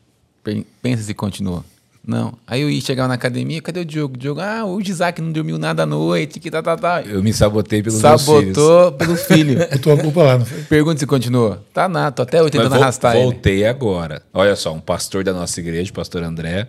[0.83, 1.65] pensa se continua.
[2.07, 2.33] Não.
[2.47, 4.15] Aí eu ia chegar na academia, cadê o Diogo?
[4.15, 7.03] O Diogo, ah, o Isaac não dormiu nada à noite, que tá, tá, tá.
[7.03, 9.59] Eu me sabotei pelo Sabotou pelo filho.
[9.71, 10.63] Botou a culpa lá, não foi?
[10.63, 11.63] Pergunta se continua.
[11.75, 13.67] Tá nada, tô até hoje tentando Mas arrastar Voltei ele.
[13.67, 14.23] agora.
[14.33, 16.69] Olha só, um pastor da nossa igreja, o pastor André,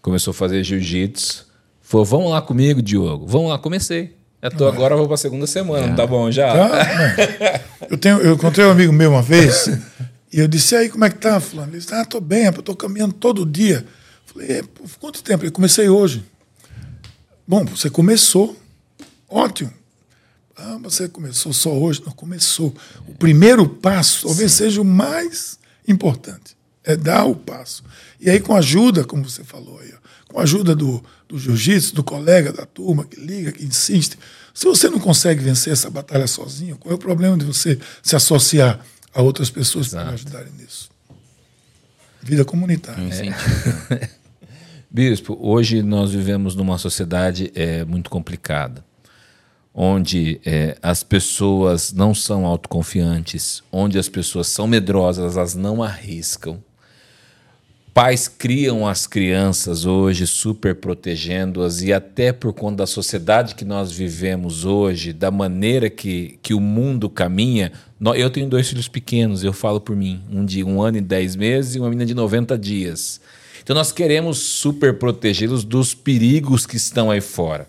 [0.00, 1.46] começou a fazer jiu-jitsu.
[1.82, 3.26] Falou, vamos lá comigo, Diogo.
[3.26, 4.14] Vamos lá, comecei.
[4.40, 5.94] Eu tô, agora eu vou pra segunda semana, é.
[5.94, 6.52] tá bom já?
[6.52, 9.66] Tá, eu, tenho, eu encontrei um amigo meu uma vez
[10.32, 11.72] e eu disse, aí, como é que tá, fulano?
[11.72, 13.84] Ele disse, ah, tô bem, eu tô caminhando todo dia.
[14.36, 14.62] Falei, é,
[15.00, 15.46] quanto tempo?
[15.46, 16.22] Eu comecei hoje.
[17.48, 18.54] Bom, você começou.
[19.26, 19.72] Ótimo.
[20.54, 22.02] Ah, você começou só hoje?
[22.04, 22.74] Não, começou.
[23.08, 24.64] O primeiro passo talvez Sim.
[24.64, 26.54] seja o mais importante.
[26.84, 27.82] É dar o passo.
[28.20, 31.38] E aí, com a ajuda, como você falou aí, ó, com a ajuda do, do
[31.38, 34.18] jiu-jitsu, do colega da turma que liga, que insiste.
[34.52, 38.14] Se você não consegue vencer essa batalha sozinho, qual é o problema de você se
[38.14, 40.90] associar a outras pessoas para ajudarem nisso.
[42.22, 43.02] Vida comunitária.
[43.02, 44.10] É.
[44.96, 48.82] Bispo, hoje nós vivemos numa sociedade é, muito complicada,
[49.74, 56.64] onde é, as pessoas não são autoconfiantes, onde as pessoas são medrosas, elas não arriscam.
[57.92, 63.92] Pais criam as crianças hoje super protegendo-as e até por conta da sociedade que nós
[63.92, 67.70] vivemos hoje, da maneira que, que o mundo caminha.
[68.16, 71.36] Eu tenho dois filhos pequenos, eu falo por mim, um de um ano e dez
[71.36, 73.20] meses e uma menina de 90 dias.
[73.66, 77.68] Então nós queremos super protegê-los dos perigos que estão aí fora.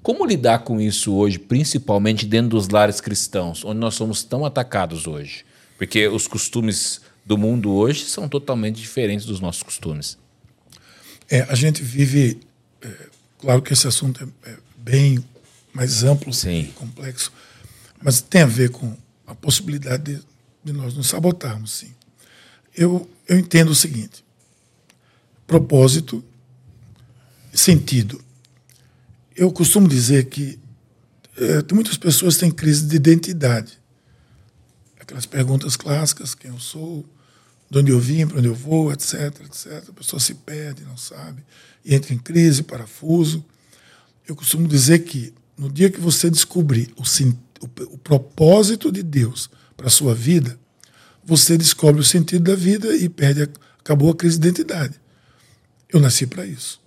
[0.00, 5.08] Como lidar com isso hoje, principalmente dentro dos lares cristãos, onde nós somos tão atacados
[5.08, 5.44] hoje?
[5.76, 10.16] Porque os costumes do mundo hoje são totalmente diferentes dos nossos costumes.
[11.28, 12.40] É, a gente vive.
[12.80, 12.88] É,
[13.40, 15.24] claro que esse assunto é, é bem
[15.74, 16.60] mais amplo Sim.
[16.60, 17.32] e complexo,
[18.00, 20.22] mas tem a ver com a possibilidade de,
[20.62, 21.92] de nós nos sabotarmos, sim.
[22.76, 24.22] Eu, eu entendo o seguinte:
[25.46, 26.24] propósito,
[27.52, 28.22] sentido.
[29.34, 30.58] Eu costumo dizer que
[31.36, 33.82] é, muitas pessoas têm crise de identidade
[35.12, 37.04] aquelas perguntas clássicas, quem eu sou,
[37.70, 39.84] de onde eu vim, para onde eu vou, etc, etc.
[39.88, 41.42] A pessoa se perde, não sabe,
[41.84, 43.44] e entra em crise, parafuso.
[44.26, 49.50] Eu costumo dizer que no dia que você descobrir o, o, o propósito de Deus
[49.76, 50.58] para a sua vida,
[51.24, 55.00] você descobre o sentido da vida e perde, a, acabou a crise de identidade.
[55.92, 56.80] Eu nasci para isso.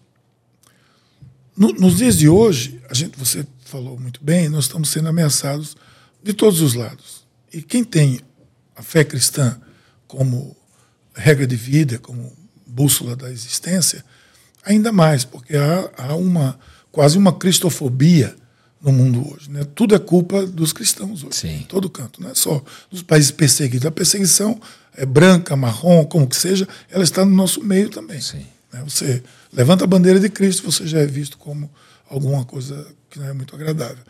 [1.55, 5.77] No, nos dias de hoje, a gente, você falou muito bem, nós estamos sendo ameaçados
[6.21, 7.25] de todos os lados.
[7.53, 8.19] E quem tem
[8.75, 9.59] a fé cristã
[10.07, 10.55] como
[11.13, 12.33] regra de vida, como
[12.65, 14.03] bússola da existência,
[14.63, 16.59] ainda mais, porque há, há uma
[16.91, 18.35] quase uma cristofobia
[18.81, 19.49] no mundo hoje.
[19.49, 19.65] Né?
[19.75, 21.55] Tudo é culpa dos cristãos hoje, Sim.
[21.57, 23.85] em todo canto, não é só dos países perseguidos.
[23.85, 24.59] A perseguição
[24.93, 28.19] é branca, marrom, como que seja, ela está no nosso meio também.
[28.21, 28.45] Sim.
[28.75, 28.83] Né?
[28.83, 31.71] Você levanta a bandeira de Cristo, você já é visto como
[32.09, 34.03] alguma coisa que não é muito agradável.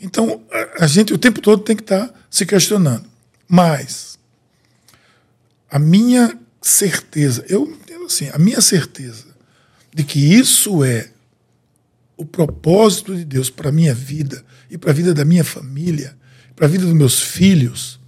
[0.00, 0.42] Então,
[0.78, 3.06] a gente o tempo todo tem que estar se questionando.
[3.48, 4.16] Mas,
[5.68, 9.26] a minha certeza, eu entendo assim, a minha certeza
[9.92, 11.10] de que isso é
[12.16, 16.16] o propósito de Deus para a minha vida e para a vida da minha família,
[16.54, 17.98] para a vida dos meus filhos,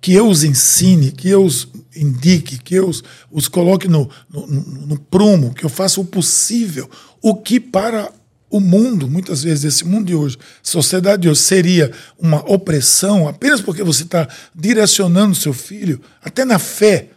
[0.00, 4.46] que eu os ensine, que eu os indique, que eu os, os coloque no, no,
[4.46, 6.88] no prumo, que eu faça o possível,
[7.22, 8.12] o que para
[8.48, 13.60] o mundo, muitas vezes, esse mundo de hoje, sociedade de hoje, seria uma opressão apenas
[13.60, 17.08] porque você está direcionando seu filho, até na fé.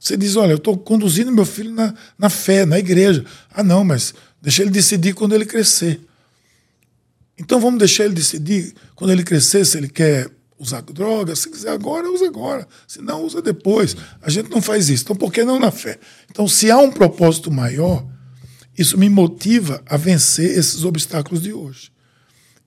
[0.00, 3.24] Você diz: Olha, eu estou conduzindo meu filho na, na fé, na igreja.
[3.52, 6.00] Ah, não, mas deixa ele decidir quando ele crescer.
[7.36, 11.34] Então vamos deixar ele decidir quando ele crescer se ele quer usar droga.
[11.36, 12.66] Se quiser agora, usa agora.
[12.86, 13.96] Se não, usa depois.
[14.20, 15.04] A gente não faz isso.
[15.04, 15.98] Então por que não na fé?
[16.30, 18.04] Então, se há um propósito maior
[18.78, 21.90] isso me motiva a vencer esses obstáculos de hoje.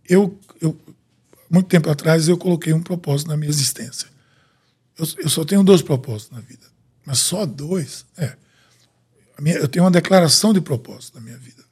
[0.07, 0.77] Eu, eu
[1.49, 4.09] muito tempo atrás, eu coloquei um propósito na minha existência.
[4.97, 6.65] Eu, eu só tenho dois propósitos na vida,
[7.05, 8.05] mas só dois.
[8.17, 8.35] É.
[9.39, 11.63] Minha, eu tenho uma declaração de propósito na minha vida.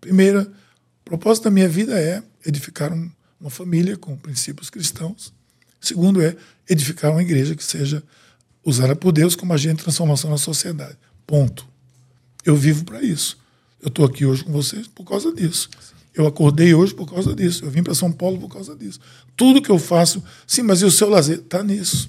[0.00, 3.10] Primeira, o propósito da minha vida é edificar um,
[3.40, 5.34] uma família com princípios cristãos.
[5.80, 6.36] Segundo é
[6.68, 8.02] edificar uma igreja que seja
[8.64, 10.96] usada por Deus como agente de transformação na sociedade.
[11.26, 11.66] Ponto.
[12.44, 13.38] Eu vivo para isso.
[13.80, 15.68] Eu estou aqui hoje com vocês por causa disso.
[16.14, 17.64] Eu acordei hoje por causa disso.
[17.64, 18.98] Eu vim para São Paulo por causa disso.
[19.36, 21.38] Tudo que eu faço, sim, mas e o seu lazer?
[21.38, 22.08] Está nisso.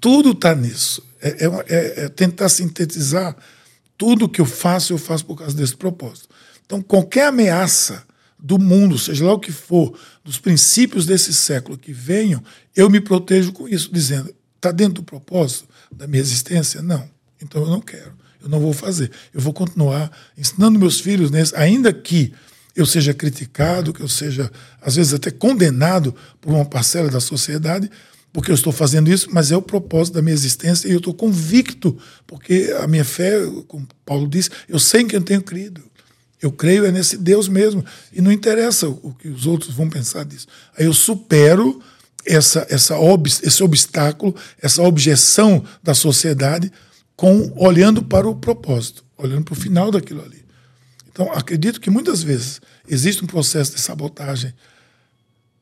[0.00, 1.02] Tudo está nisso.
[1.20, 3.36] É, é, é, é, tentar sintetizar
[3.96, 6.28] tudo que eu faço, eu faço por causa desse propósito.
[6.64, 8.04] Então, qualquer ameaça
[8.38, 12.42] do mundo, seja lá o que for, dos princípios desse século que venham,
[12.76, 16.80] eu me protejo com isso, dizendo: está dentro do propósito da minha existência?
[16.82, 17.08] Não.
[17.40, 19.10] Então eu não quero eu não vou fazer.
[19.32, 22.32] Eu vou continuar ensinando meus filhos nesse, ainda que
[22.74, 27.90] eu seja criticado, que eu seja, às vezes, até condenado por uma parcela da sociedade,
[28.32, 31.12] porque eu estou fazendo isso, mas é o propósito da minha existência e eu estou
[31.12, 35.82] convicto, porque a minha fé, como Paulo disse, eu sei em quem eu tenho crido.
[36.40, 37.84] Eu creio é nesse Deus mesmo.
[38.12, 40.46] E não interessa o que os outros vão pensar disso.
[40.76, 41.82] Aí eu supero
[42.24, 42.94] essa, essa
[43.42, 46.70] esse obstáculo, essa objeção da sociedade
[47.16, 50.44] com olhando para o propósito, olhando para o final daquilo ali.
[51.10, 54.54] Então, acredito que muitas vezes existe um processo de sabotagem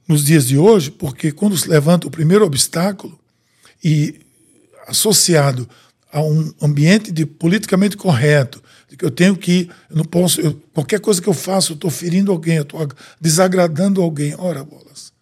[0.07, 3.19] nos dias de hoje, porque quando se levanta o primeiro obstáculo
[3.83, 4.21] e
[4.87, 5.69] associado
[6.12, 8.62] a um ambiente de politicamente correto,
[9.01, 12.31] eu tenho que, eu não posso, eu, qualquer coisa que eu faço, eu estou ferindo
[12.31, 12.87] alguém, eu estou
[13.20, 14.35] desagradando alguém.
[14.38, 15.12] Ora, bolas,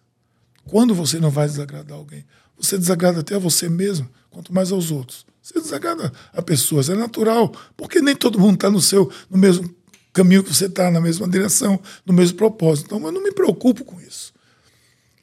[0.65, 2.25] Quando você não vai desagradar alguém?
[2.57, 5.25] Você desagrada até a você mesmo, quanto mais aos outros.
[5.41, 9.69] Você desagrada a pessoas, é natural, porque nem todo mundo está no seu no mesmo
[10.13, 12.85] caminho que você está, na mesma direção, no mesmo propósito.
[12.85, 14.33] Então, eu não me preocupo com isso.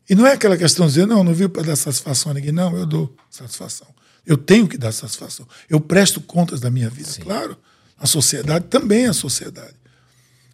[0.09, 2.53] E não é aquela questão de dizer, não, não viu para dar satisfação a ninguém.
[2.53, 3.87] Não, eu dou satisfação.
[4.27, 5.49] Eu tenho que dar satisfação.
[5.69, 7.23] Eu presto contas da minha vida, Sim.
[7.23, 7.57] claro.
[8.03, 9.77] A sociedade também é a sociedade.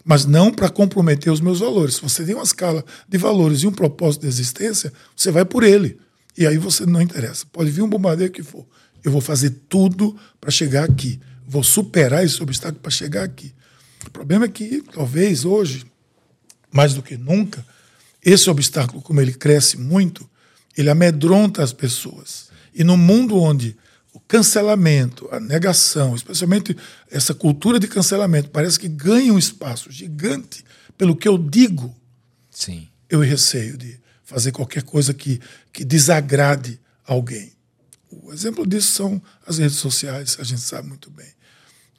[0.05, 1.95] Mas não para comprometer os meus valores.
[1.95, 5.63] Se você tem uma escala de valores e um propósito de existência, você vai por
[5.65, 5.99] ele.
[6.37, 7.47] E aí você não interessa.
[7.51, 8.67] Pode vir um bombardeio que for.
[9.03, 11.19] Eu vou fazer tudo para chegar aqui.
[11.47, 13.55] Vou superar esse obstáculo para chegar aqui.
[14.07, 15.87] O problema é que, talvez hoje,
[16.71, 17.65] mais do que nunca,
[18.23, 20.29] esse obstáculo, como ele cresce muito,
[20.77, 22.51] ele amedronta as pessoas.
[22.75, 23.75] E no mundo onde
[24.19, 26.77] o cancelamento, a negação, especialmente
[27.09, 30.65] essa cultura de cancelamento, parece que ganha um espaço gigante
[30.97, 31.95] pelo que eu digo,
[32.51, 32.89] Sim.
[33.09, 35.41] eu receio de fazer qualquer coisa que,
[35.73, 37.53] que desagrade alguém.
[38.11, 41.29] O exemplo disso são as redes sociais, a gente sabe muito bem.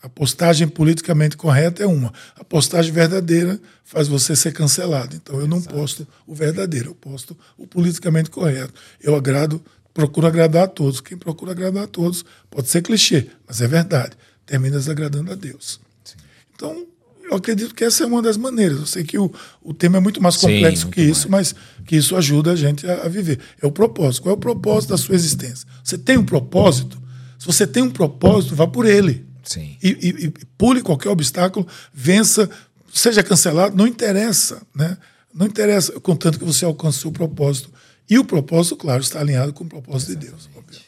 [0.01, 2.13] A postagem politicamente correta é uma.
[2.35, 5.15] A postagem verdadeira faz você ser cancelado.
[5.15, 5.75] Então eu não Exato.
[5.75, 8.73] posto o verdadeiro, eu posto o politicamente correto.
[9.01, 9.63] Eu agrado,
[9.99, 11.01] procuro agradar a todos.
[11.01, 14.15] Quem procura agradar a todos pode ser clichê, mas é verdade.
[14.45, 15.79] Termina desagradando a Deus.
[16.03, 16.15] Sim.
[16.55, 16.87] Então,
[17.29, 18.79] eu acredito que essa é uma das maneiras.
[18.79, 19.31] Eu sei que o,
[19.61, 21.53] o tema é muito mais complexo Sim, que isso, mais.
[21.53, 23.39] mas que isso ajuda a gente a, a, viver.
[23.61, 24.23] É o propósito.
[24.23, 25.67] Qual é o propósito da sua existência?
[25.83, 26.97] Você tem um propósito?
[27.37, 29.25] Se você tem um propósito, vá por ele.
[29.43, 29.77] Sim.
[29.83, 32.49] E, e, e pule qualquer obstáculo, vença,
[32.93, 34.97] seja cancelado, não interessa, né?
[35.33, 37.69] Não interessa, contanto que você alcance o seu propósito.
[38.09, 40.49] E o propósito, claro, está alinhado com o propósito Exatamente.
[40.49, 40.85] de Deus.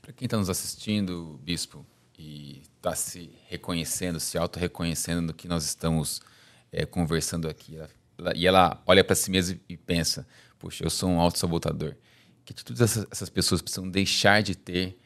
[0.00, 1.84] Para quem está nos assistindo, Bispo,
[2.16, 6.22] e está se reconhecendo, se auto-reconhecendo no que nós estamos
[6.70, 10.26] é, conversando aqui, ela, e ela olha para si mesma e pensa:
[10.58, 11.96] Poxa, eu sou um auto-sabotador.
[12.44, 14.96] Que atitudes essas, essas pessoas precisam deixar de ter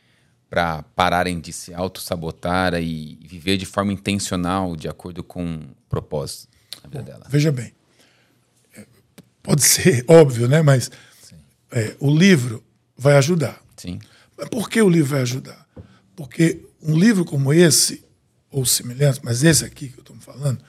[0.51, 6.49] para pararem de se auto-sabotar e viver de forma intencional, de acordo com o propósito
[6.83, 7.27] da vida Bom, dela?
[7.31, 7.73] Veja bem,
[8.77, 8.85] é,
[9.43, 10.61] pode ser óbvio, né?
[10.61, 10.91] mas
[11.71, 12.63] é, o livro
[12.97, 13.63] vai ajudar.
[13.77, 13.99] Sim.
[14.37, 15.67] Mas por que o livro vai ajudar?
[16.17, 18.05] Porque um livro como esse,
[18.51, 20.63] ou semelhante, mas esse aqui que eu estou falando,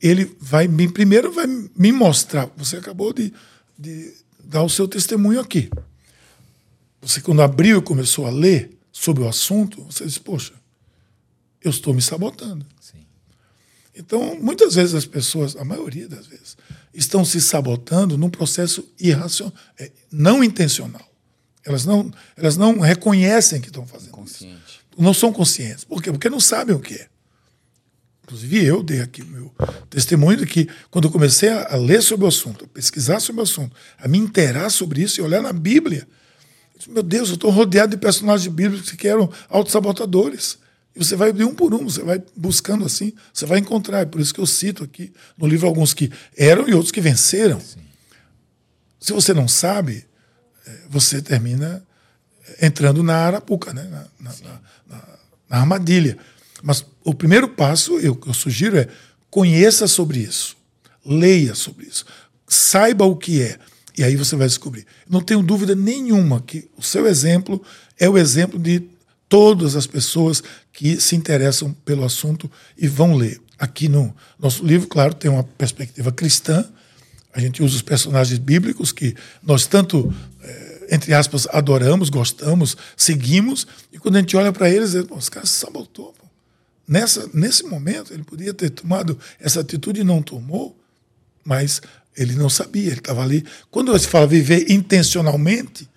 [0.00, 2.50] ele vai me, primeiro vai me mostrar.
[2.56, 3.32] Você acabou de,
[3.78, 4.12] de
[4.44, 5.70] dar o seu testemunho aqui.
[7.00, 10.54] Você, quando abriu e começou a ler, sobre o assunto, você diz, poxa,
[11.62, 12.64] eu estou me sabotando.
[12.80, 13.04] Sim.
[13.94, 16.56] Então, muitas vezes as pessoas, a maioria das vezes,
[16.96, 21.06] estão se sabotando num processo irracional, é, não intencional.
[21.64, 24.62] Elas não, elas não reconhecem que estão fazendo Consciente.
[24.66, 24.80] isso.
[24.96, 25.84] Não são conscientes.
[25.84, 26.10] Por quê?
[26.10, 27.08] Porque não sabem o que é.
[28.24, 29.54] Inclusive, eu dei aqui o meu
[29.90, 33.44] testemunho de que, quando eu comecei a, ler sobre o assunto, a pesquisar sobre o
[33.44, 36.08] assunto, a me interar sobre isso e olhar na Bíblia,
[36.88, 40.58] meu Deus, eu estou rodeado de personagens bíblicos que eram autossabotadores.
[40.96, 44.00] E você vai de um por um, você vai buscando assim, você vai encontrar.
[44.00, 47.02] É por isso que eu cito aqui no livro alguns que eram e outros que
[47.02, 47.60] venceram.
[47.60, 47.80] Sim.
[48.98, 50.06] Se você não sabe,
[50.66, 51.86] é, você termina
[52.48, 53.82] é, entrando na arapuca, né?
[53.84, 54.34] na, na,
[54.88, 55.02] na,
[55.50, 56.16] na armadilha.
[56.62, 58.88] Mas o primeiro passo, eu, eu sugiro, é
[59.28, 60.56] conheça sobre isso,
[61.04, 62.06] leia sobre isso,
[62.48, 63.58] saiba o que é.
[63.98, 64.86] E aí você vai descobrir.
[65.08, 67.62] Não tenho dúvida nenhuma que o seu exemplo
[67.98, 68.82] é o exemplo de
[69.28, 70.42] todas as pessoas
[70.76, 73.40] que se interessam pelo assunto e vão ler.
[73.58, 76.68] Aqui no nosso livro, claro, tem uma perspectiva cristã.
[77.32, 83.66] A gente usa os personagens bíblicos que nós tanto, é, entre aspas, adoramos, gostamos, seguimos.
[83.90, 86.14] E quando a gente olha para eles, os caras se sabotou.
[86.86, 90.78] Nessa, nesse momento, ele podia ter tomado essa atitude e não tomou,
[91.42, 91.80] mas
[92.14, 93.42] ele não sabia, ele estava ali.
[93.70, 95.88] Quando se fala viver intencionalmente,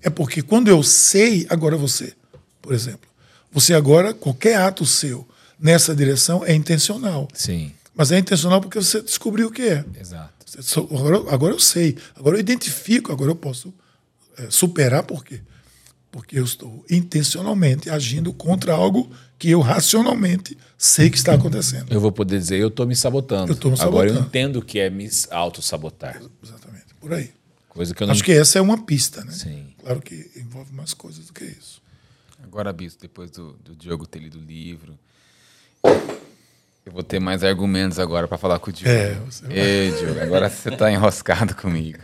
[0.00, 2.14] é porque quando eu sei, agora você,
[2.62, 3.11] por exemplo,
[3.52, 7.28] você agora, qualquer ato seu nessa direção é intencional.
[7.34, 7.72] Sim.
[7.94, 9.84] Mas é intencional porque você descobriu o que é.
[10.00, 10.32] Exato.
[10.90, 13.72] Agora, agora eu sei, agora eu identifico, agora eu posso
[14.38, 15.40] é, superar por quê?
[16.10, 21.90] Porque eu estou intencionalmente agindo contra algo que eu racionalmente sei que está acontecendo.
[21.90, 23.50] Eu vou poder dizer, eu estou me sabotando.
[23.50, 24.02] Eu estou me sabotando.
[24.02, 26.20] Agora eu entendo o que é me auto-sabotar.
[26.42, 27.30] Exatamente, por aí.
[27.68, 28.12] Coisa que eu não...
[28.12, 29.32] Acho que essa é uma pista, né?
[29.32, 29.66] Sim.
[29.80, 31.81] Claro que envolve mais coisas do que isso.
[32.42, 34.98] Agora, Bispo, depois do, do Diogo ter lido o livro,
[36.84, 38.92] eu vou ter mais argumentos agora para falar com o Diogo.
[38.92, 39.56] É, você vai.
[39.56, 41.98] Ei, Diogo, agora você está enroscado comigo.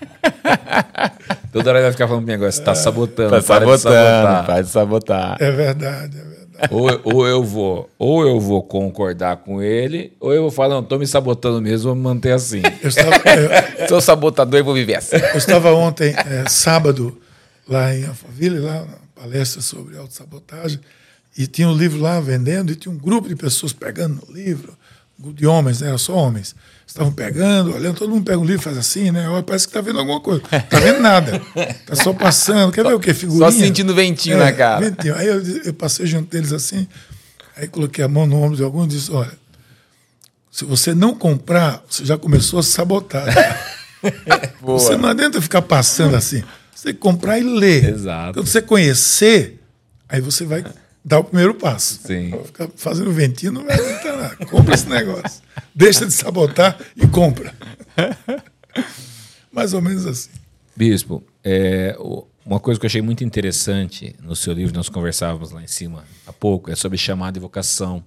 [1.52, 3.36] Toda hora ele vai ficar falando comigo você está sabotando.
[3.36, 5.36] Está sabotando, para de sabotar.
[5.40, 6.68] É verdade, é verdade.
[6.70, 10.82] ou, ou, eu vou, ou eu vou concordar com ele, ou eu vou falar, não,
[10.82, 12.60] tô me sabotando mesmo, vou me manter assim.
[12.82, 13.16] Eu estava,
[13.80, 15.16] eu, Sou sabotador e vou viver assim.
[15.16, 17.18] eu estava ontem, é, sábado,
[17.66, 20.80] lá em Alphaville, lá na palestra sobre autossabotagem,
[21.36, 24.76] e tinha um livro lá vendendo, e tinha um grupo de pessoas pegando no livro,
[25.18, 26.54] um grupo de homens, né, era só homens.
[26.86, 29.28] Estavam pegando, olhando, todo mundo pega um livro e faz assim, né?
[29.28, 30.42] Olha, Parece que está vendo alguma coisa.
[30.50, 31.42] Está vendo nada.
[31.54, 32.72] Está só passando.
[32.72, 33.12] Quer ver o que?
[33.12, 33.50] Figurinha?
[33.50, 34.88] Só sentindo ventinho na cara.
[34.88, 35.14] Ventinho.
[35.14, 36.88] Aí eu, eu passei junto deles assim,
[37.54, 39.32] aí coloquei a mão no ombro de algum e disse: Olha,
[40.50, 43.26] se você não comprar, você já começou a sabotar.
[44.62, 44.78] Boa.
[44.78, 46.42] Você não adianta ficar passando assim.
[46.78, 47.92] Você tem que comprar e ler.
[47.92, 48.34] Exato.
[48.34, 49.60] Quando você conhecer,
[50.08, 50.64] aí você vai
[51.04, 51.98] dar o primeiro passo.
[52.06, 52.30] Sim.
[52.30, 54.46] Vai Ficar fazendo ventinho não vai adiantar nada.
[54.46, 55.42] Compra esse negócio.
[55.74, 57.52] Deixa de sabotar e compra.
[59.50, 60.30] Mais ou menos assim.
[60.76, 61.96] Bispo, é,
[62.46, 66.04] uma coisa que eu achei muito interessante no seu livro, nós conversávamos lá em cima
[66.28, 68.04] há pouco, é sobre chamada e vocação.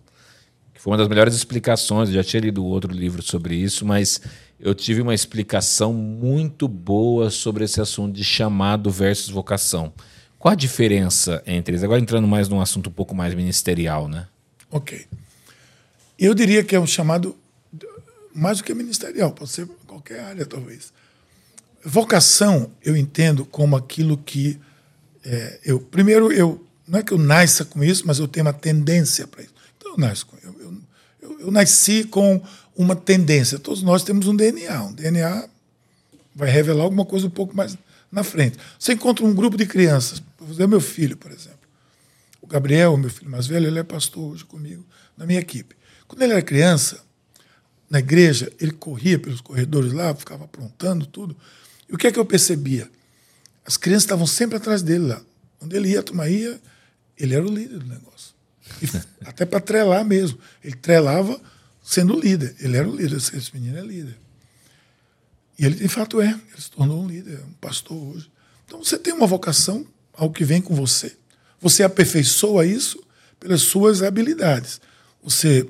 [0.74, 4.22] Que foi uma das melhores explicações, eu já tinha lido outro livro sobre isso, mas
[4.62, 9.92] eu tive uma explicação muito boa sobre esse assunto de chamado versus vocação.
[10.38, 11.84] Qual a diferença entre eles?
[11.84, 14.28] Agora entrando mais num assunto um pouco mais ministerial, né?
[14.70, 15.06] Ok.
[16.18, 17.36] Eu diria que é um chamado
[18.34, 20.94] mais do que ministerial, pode ser qualquer área, talvez.
[21.84, 24.60] Vocação, eu entendo como aquilo que
[25.26, 25.80] é, eu.
[25.80, 29.42] Primeiro, eu não é que eu nasça com isso, mas eu tenho uma tendência para
[29.42, 29.54] isso.
[29.78, 30.78] Então, eu nasço com eu, eu,
[31.22, 32.42] eu, eu nasci com
[32.76, 33.60] uma tendência.
[33.60, 34.84] Todos nós temos um DNA.
[34.84, 35.48] Um DNA
[36.36, 37.78] vai revelar alguma coisa um pouco mais
[38.12, 38.58] na frente.
[38.78, 41.60] Você encontra um grupo de crianças, vou dizer meu filho, por exemplo.
[42.42, 45.76] O Gabriel, meu filho mais velho, ele é pastor hoje comigo na minha equipe.
[46.08, 47.02] Quando ele era criança,
[47.90, 51.36] na igreja, ele corria pelos corredores lá, ficava aprontando tudo.
[51.90, 52.90] E o que é que eu percebia?
[53.66, 55.22] As crianças estavam sempre atrás dele lá.
[55.62, 56.60] Onde ele ia, a turma ia,
[57.18, 58.34] ele era o líder do negócio.
[58.82, 58.88] E
[59.28, 60.40] até para trelar mesmo.
[60.64, 61.40] Ele trelava
[61.92, 62.56] sendo líder.
[62.60, 63.18] Ele era o líder.
[63.18, 64.18] Esse menino é líder.
[65.60, 66.30] E ele, de fato, é.
[66.30, 68.32] Ele se tornou um líder, um pastor hoje.
[68.66, 71.18] Então, você tem uma vocação ao que vem com você.
[71.60, 73.04] Você aperfeiçoa isso
[73.38, 74.80] pelas suas habilidades.
[75.22, 75.68] Você,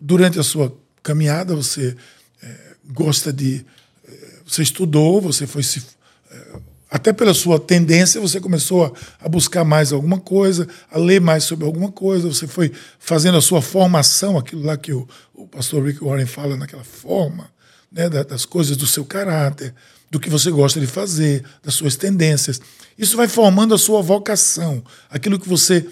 [0.00, 1.96] durante a sua caminhada, você
[2.42, 3.64] eh, gosta de.
[4.08, 5.80] eh, você estudou, você foi se.
[6.94, 8.92] Até pela sua tendência, você começou a,
[9.24, 13.40] a buscar mais alguma coisa, a ler mais sobre alguma coisa, você foi fazendo a
[13.40, 17.50] sua formação, aquilo lá que o, o pastor Rick Warren fala naquela forma,
[17.90, 19.74] né, da- das coisas do seu caráter,
[20.10, 22.60] do que você gosta de fazer, das suas tendências.
[22.98, 25.86] Isso vai formando a sua vocação, aquilo que você,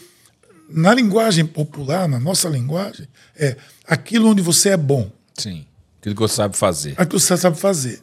[0.68, 5.64] na linguagem popular, na nossa linguagem, é aquilo onde você é bom, Sim.
[6.00, 6.90] Aquilo que você sabe fazer.
[6.98, 8.00] aquilo que você sabe fazer.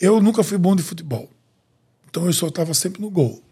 [0.00, 1.28] Eu nunca fui bom de futebol,
[2.10, 3.42] então eu só estava sempre no gol.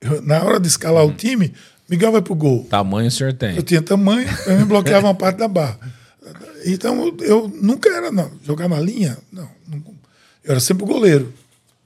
[0.00, 1.52] Eu, na hora de escalar o time,
[1.88, 2.64] Miguel vai pro gol.
[2.64, 3.56] Tamanho o senhor tem.
[3.56, 5.78] Eu tinha tamanho, eu me bloqueava uma parte da barra.
[6.64, 9.48] Então eu nunca era, não, jogar na linha, não.
[9.72, 11.32] eu era sempre o goleiro,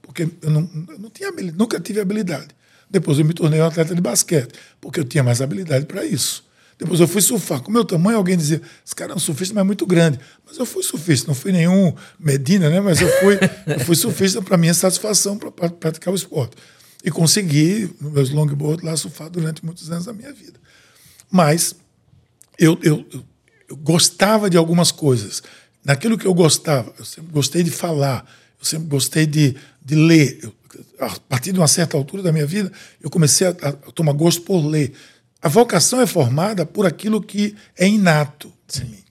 [0.01, 2.47] porque eu não, eu não tinha nunca tive habilidade.
[2.89, 6.43] Depois eu me tornei um atleta de basquete, porque eu tinha mais habilidade para isso.
[6.81, 7.61] Depois eu fui surfar.
[7.61, 10.19] Com meu tamanho, alguém dizia: esse cara é um surfista, mas é muito grande.
[10.47, 12.81] Mas eu fui surfista, não fui nenhum Medina, né?
[12.81, 16.55] mas eu fui, eu fui surfista para minha satisfação, para praticar o esporte.
[17.03, 20.59] E consegui, nos meus longboards, lá surfar durante muitos anos da minha vida.
[21.29, 21.75] Mas
[22.57, 23.05] eu, eu,
[23.69, 25.43] eu gostava de algumas coisas.
[25.85, 28.25] Naquilo que eu gostava, eu sempre gostei de falar,
[28.59, 29.55] eu sempre gostei de,
[29.85, 30.39] de ler.
[30.41, 30.53] Eu,
[30.99, 34.41] a partir de uma certa altura da minha vida, eu comecei a, a tomar gosto
[34.41, 34.91] por ler.
[35.41, 39.03] A vocação é formada por aquilo que é inato em mim.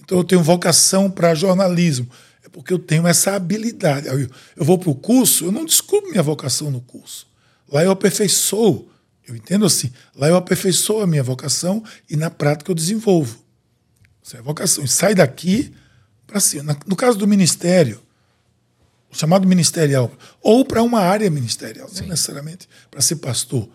[0.00, 2.08] Então eu tenho vocação para jornalismo.
[2.44, 4.06] É porque eu tenho essa habilidade.
[4.06, 7.26] Eu, vou para o curso, eu não descubro minha vocação no curso.
[7.70, 8.88] Lá eu aperfeiçoo.
[9.26, 9.92] Eu entendo assim.
[10.14, 13.44] Lá eu aperfeiçoo a minha vocação e na prática eu desenvolvo.
[14.22, 14.84] Isso é vocação.
[14.84, 15.74] E sai daqui
[16.26, 16.78] para cima.
[16.86, 18.00] No caso do ministério,
[19.10, 23.68] o chamado ministerial, ou para uma área ministerial, não necessariamente para ser pastor.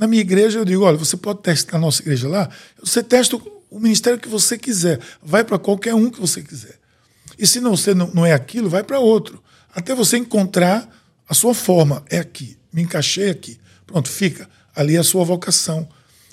[0.00, 2.48] Na minha igreja, eu digo: olha, você pode testar na nossa igreja lá,
[2.82, 6.80] você testa o- o ministério que você quiser, vai para qualquer um que você quiser.
[7.38, 9.42] E se não, você não, não é aquilo, vai para outro.
[9.74, 10.88] Até você encontrar
[11.28, 12.02] a sua forma.
[12.08, 13.60] É aqui, me encaixei aqui.
[13.86, 14.48] Pronto, fica.
[14.74, 15.86] Ali é a sua vocação.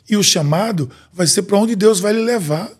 [0.10, 2.72] E o chamado vai ser para onde Deus vai lhe levar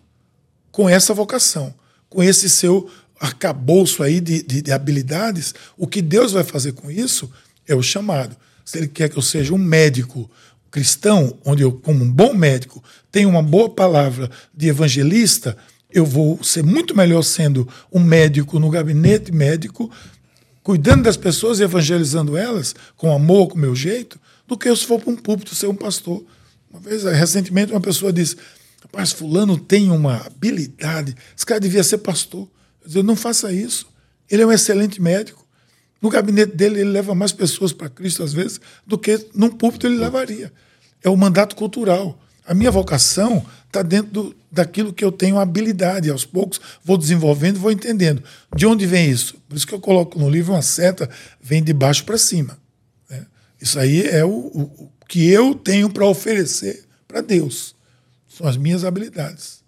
[0.72, 1.74] com essa vocação,
[2.08, 6.90] com esse seu arcabouço aí de, de, de habilidades, o que Deus vai fazer com
[6.90, 7.30] isso
[7.66, 8.34] é o chamado.
[8.64, 10.30] Se Ele quer que eu seja um médico
[10.70, 15.56] cristão, onde eu, como um bom médico, tenho uma boa palavra de evangelista,
[15.90, 19.90] eu vou ser muito melhor sendo um médico no gabinete médico,
[20.62, 24.86] cuidando das pessoas e evangelizando elas com amor, com meu jeito, do que eu se
[24.86, 26.24] for para um púlpito ser um pastor
[26.70, 28.36] Uma vez, recentemente, uma pessoa disse:
[28.82, 32.48] Rapaz, Fulano tem uma habilidade, esse cara devia ser pastor.
[32.82, 33.88] Eu disse: Não faça isso.
[34.30, 35.47] Ele é um excelente médico.
[36.00, 39.86] No gabinete dele, ele leva mais pessoas para Cristo, às vezes, do que num púlpito
[39.86, 40.52] ele levaria.
[41.02, 42.20] É o mandato cultural.
[42.46, 46.10] A minha vocação está dentro do, daquilo que eu tenho habilidade.
[46.10, 48.22] Aos poucos vou desenvolvendo, vou entendendo.
[48.54, 49.36] De onde vem isso?
[49.48, 52.58] Por isso que eu coloco no livro uma seta, vem de baixo para cima.
[53.10, 53.26] Né?
[53.60, 57.74] Isso aí é o, o, o que eu tenho para oferecer para Deus.
[58.28, 59.62] São as minhas habilidades.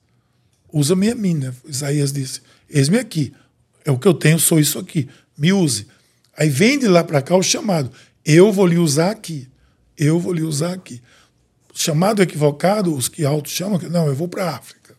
[0.72, 1.52] Usa-me a mim, né?
[1.66, 3.32] Isaías disse: Eis-me aqui.
[3.84, 5.08] É o que eu tenho, sou isso aqui.
[5.36, 5.86] Me use.
[6.40, 7.92] Aí vem de lá para cá o chamado.
[8.24, 9.46] Eu vou lhe usar aqui.
[9.94, 11.02] Eu vou lhe usar aqui.
[11.74, 14.96] Chamado equivocado, os que auto chamam, que não, eu vou para a África.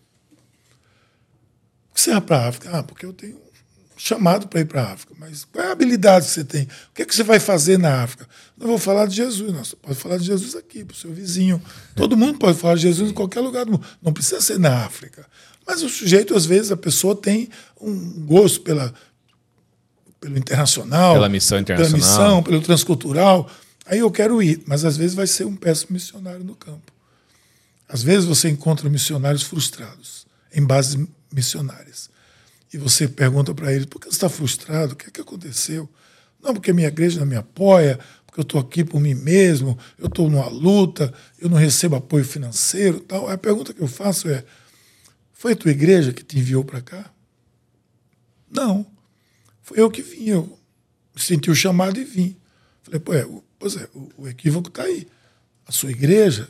[1.89, 2.69] Por que você vai para a África?
[2.71, 3.51] Ah, porque eu tenho um
[3.97, 5.15] chamado para ir para a África.
[5.17, 6.65] Mas qual é a habilidade que você tem?
[6.65, 8.29] O que, é que você vai fazer na África?
[8.55, 9.63] Não vou falar de Jesus, não.
[9.63, 11.59] Você pode falar de Jesus aqui, para o seu vizinho.
[11.95, 13.85] Todo mundo pode falar de Jesus em qualquer lugar do mundo.
[13.99, 15.25] Não precisa ser na África.
[15.65, 18.93] Mas o sujeito, às vezes, a pessoa tem um gosto pela,
[20.21, 23.49] pelo internacional, pela missão internacional, pela missão, pelo transcultural.
[23.87, 26.93] Aí eu quero ir, mas às vezes vai ser um péssimo missionário no campo.
[27.89, 31.03] Às vezes você encontra missionários frustrados em bases
[31.33, 32.09] missionárias.
[32.71, 34.93] E você pergunta para eles: por que você está frustrado?
[34.93, 35.89] O que é que aconteceu?
[36.41, 40.05] Não, porque minha igreja não me apoia, porque eu estou aqui por mim mesmo, eu
[40.05, 42.99] estou numa luta, eu não recebo apoio financeiro.
[43.01, 43.27] Tal.
[43.27, 44.45] A pergunta que eu faço é:
[45.33, 47.11] foi a tua igreja que te enviou para cá?
[48.49, 48.85] Não.
[49.61, 50.59] Foi eu que vim, eu
[51.15, 52.35] senti o chamado e vim.
[52.83, 53.27] Falei, pô, é,
[53.59, 55.07] pois é, o, o equívoco está aí.
[55.65, 56.49] A sua igreja,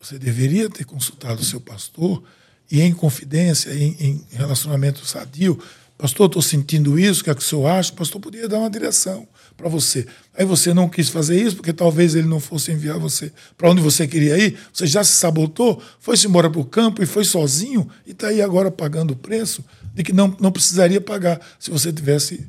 [0.00, 2.22] você deveria ter consultado o seu pastor
[2.70, 5.62] e em confidência, em, em relacionamento sadio,
[5.96, 7.92] pastor, estou sentindo isso, o que é que o senhor acha?
[7.92, 9.26] O pastor podia dar uma direção
[9.58, 10.06] para você.
[10.34, 13.82] Aí você não quis fazer isso, porque talvez ele não fosse enviar você para onde
[13.82, 17.86] você queria ir, você já se sabotou, foi-se embora para o campo e foi sozinho,
[18.06, 21.92] e está aí agora pagando o preço de que não, não precisaria pagar se você
[21.92, 22.48] tivesse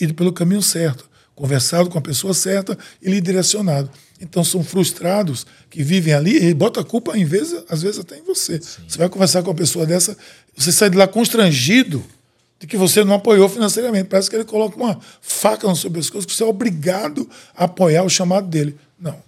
[0.00, 3.88] ido pelo caminho certo, conversado com a pessoa certa e lhe direcionado.
[4.20, 8.18] Então são frustrados que vivem ali e bota a culpa, em vez, às vezes, até
[8.18, 8.60] em você.
[8.60, 8.82] Sim.
[8.88, 10.16] Você vai conversar com uma pessoa dessa,
[10.56, 12.04] você sai de lá constrangido
[12.58, 14.08] de que você não apoiou financeiramente.
[14.08, 18.02] Parece que ele coloca uma faca sobre as coisas, que você é obrigado a apoiar
[18.02, 18.76] o chamado dele.
[18.98, 19.22] Não.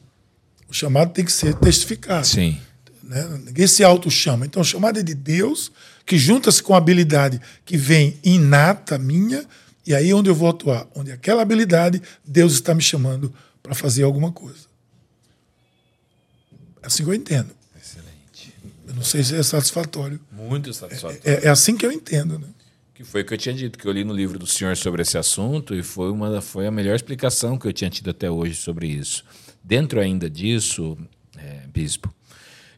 [0.69, 2.27] O chamado tem que ser testificado.
[2.27, 2.59] Sim.
[3.03, 3.41] Né?
[3.45, 4.47] Ninguém se auto-chama.
[4.47, 5.71] Então, o chamado é de Deus,
[6.05, 9.45] que junta-se com a habilidade que vem inata minha,
[9.87, 13.75] e aí é onde eu vou atuar, onde aquela habilidade, Deus está me chamando para
[13.75, 14.71] fazer alguma coisa.
[16.83, 17.51] É assim que eu entendo.
[17.81, 18.55] Excelente.
[18.87, 20.21] Eu não sei se é satisfatório.
[20.33, 21.21] Muito satisfatório.
[21.25, 22.49] É, é, é assim que eu entendo, né?
[23.01, 25.01] Que foi o que eu tinha dito, que eu li no livro do senhor sobre
[25.01, 28.55] esse assunto e foi, uma, foi a melhor explicação que eu tinha tido até hoje
[28.57, 29.25] sobre isso.
[29.65, 30.99] Dentro ainda disso,
[31.35, 32.15] é, Bispo,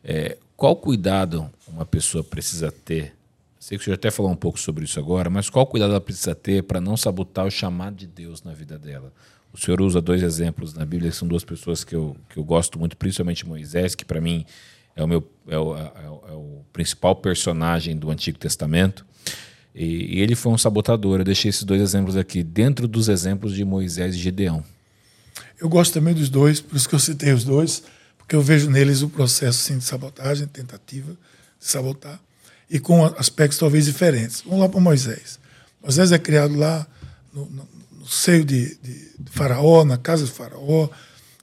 [0.05, 3.15] é, qual cuidado uma pessoa precisa ter
[3.59, 6.01] Sei que o senhor até falou um pouco sobre isso agora, mas qual cuidado ela
[6.01, 9.13] precisa ter para não sabotar o chamado de Deus na vida dela?
[9.53, 12.45] O senhor usa dois exemplos na Bíblia, que são duas pessoas que eu, que eu
[12.45, 14.47] gosto muito, principalmente Moisés, que para mim
[14.95, 19.05] é o, meu, é é, o, é, o, principal personagem do Antigo Testamento.
[19.75, 21.21] E, e, ele foi um sabotador.
[21.21, 24.65] Eu deixei esses dois exemplos aqui, dentro dos exemplos de Moisés e Gideão.
[25.59, 27.83] Eu gosto também dos dois, por isso que eu citei os dois,
[28.19, 32.21] porque eu vejo neles o processo sim, de sabotagem, tentativa de sabotar
[32.73, 34.41] e com aspectos talvez diferentes.
[34.41, 35.39] Vamos lá para Moisés.
[35.83, 36.87] Moisés é criado lá
[37.33, 37.69] no, no,
[37.99, 40.89] no seio de, de, de, Faraó, na casa de Faraó.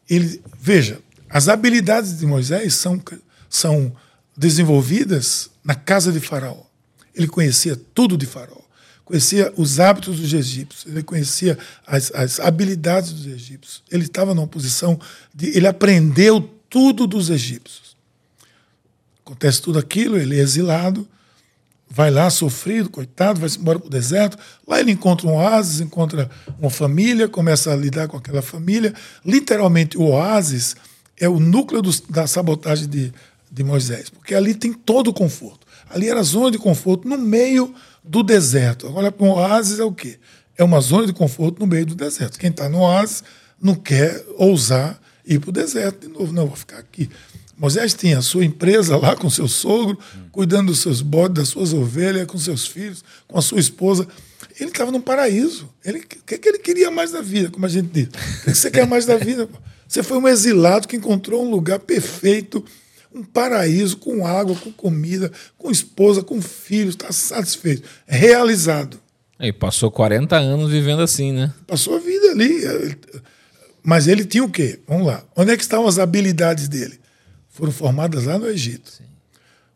[0.09, 0.99] Ele, veja,
[1.29, 2.99] as habilidades de Moisés são,
[3.47, 3.95] são
[4.35, 6.63] desenvolvidas na casa de Faraó.
[7.19, 8.61] Ele conhecia tudo de Faraó,
[9.05, 13.83] conhecia os hábitos dos egípcios, ele conhecia as, as habilidades dos egípcios.
[13.91, 14.99] Ele estava numa posição
[15.33, 15.55] de.
[15.55, 17.95] Ele aprendeu tudo dos egípcios.
[19.23, 21.07] Acontece tudo aquilo, ele é exilado
[21.89, 24.37] vai lá sofrido, coitado, vai embora para o deserto.
[24.67, 28.93] Lá ele encontra um oásis, encontra uma família, começa a lidar com aquela família.
[29.25, 30.75] Literalmente, o oásis
[31.17, 33.11] é o núcleo do, da sabotagem de,
[33.51, 35.58] de Moisés, porque ali tem todo o conforto.
[35.89, 37.73] Ali era zona de conforto no meio
[38.03, 38.87] do deserto.
[38.87, 40.19] Agora, um oásis é o quê?
[40.57, 42.37] É uma zona de conforto no meio do deserto.
[42.37, 43.23] Quem está no oásis
[43.61, 46.31] não quer ousar ir para o deserto de novo.
[46.33, 47.09] Não, vou ficar aqui.
[47.57, 49.99] Moisés tinha a sua empresa lá com seu sogro,
[50.31, 54.07] cuidando dos seus bodes, das suas ovelhas, com seus filhos, com a sua esposa.
[54.57, 55.69] Ele estava num paraíso.
[55.83, 58.07] Ele, o que, é que ele queria mais da vida, como a gente diz?
[58.07, 59.49] O que, é que você quer mais da vida?
[59.85, 62.63] Você foi um exilado que encontrou um lugar perfeito,
[63.13, 68.99] um paraíso, com água, com comida, com esposa, com filhos, está satisfeito, realizado.
[69.39, 71.53] E passou 40 anos vivendo assim, né?
[71.65, 72.61] Passou a vida ali.
[73.81, 74.79] Mas ele tinha o quê?
[74.87, 75.23] Vamos lá.
[75.35, 76.99] Onde é que estavam as habilidades dele?
[77.59, 78.89] foram formadas lá no Egito.
[78.89, 79.03] Sim.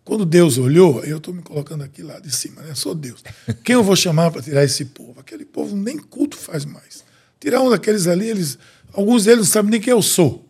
[0.06, 2.74] Quando Deus olhou, eu estou me colocando aqui lá de cima, né?
[2.76, 3.22] Sou Deus.
[3.64, 5.20] Quem eu vou chamar para tirar esse povo?
[5.20, 7.04] Aquele povo nem culto faz mais.
[7.40, 8.58] Tirar um daqueles ali, eles,
[8.94, 10.48] alguns deles não sabem nem quem eu sou.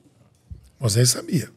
[0.80, 1.50] Moisés sabia.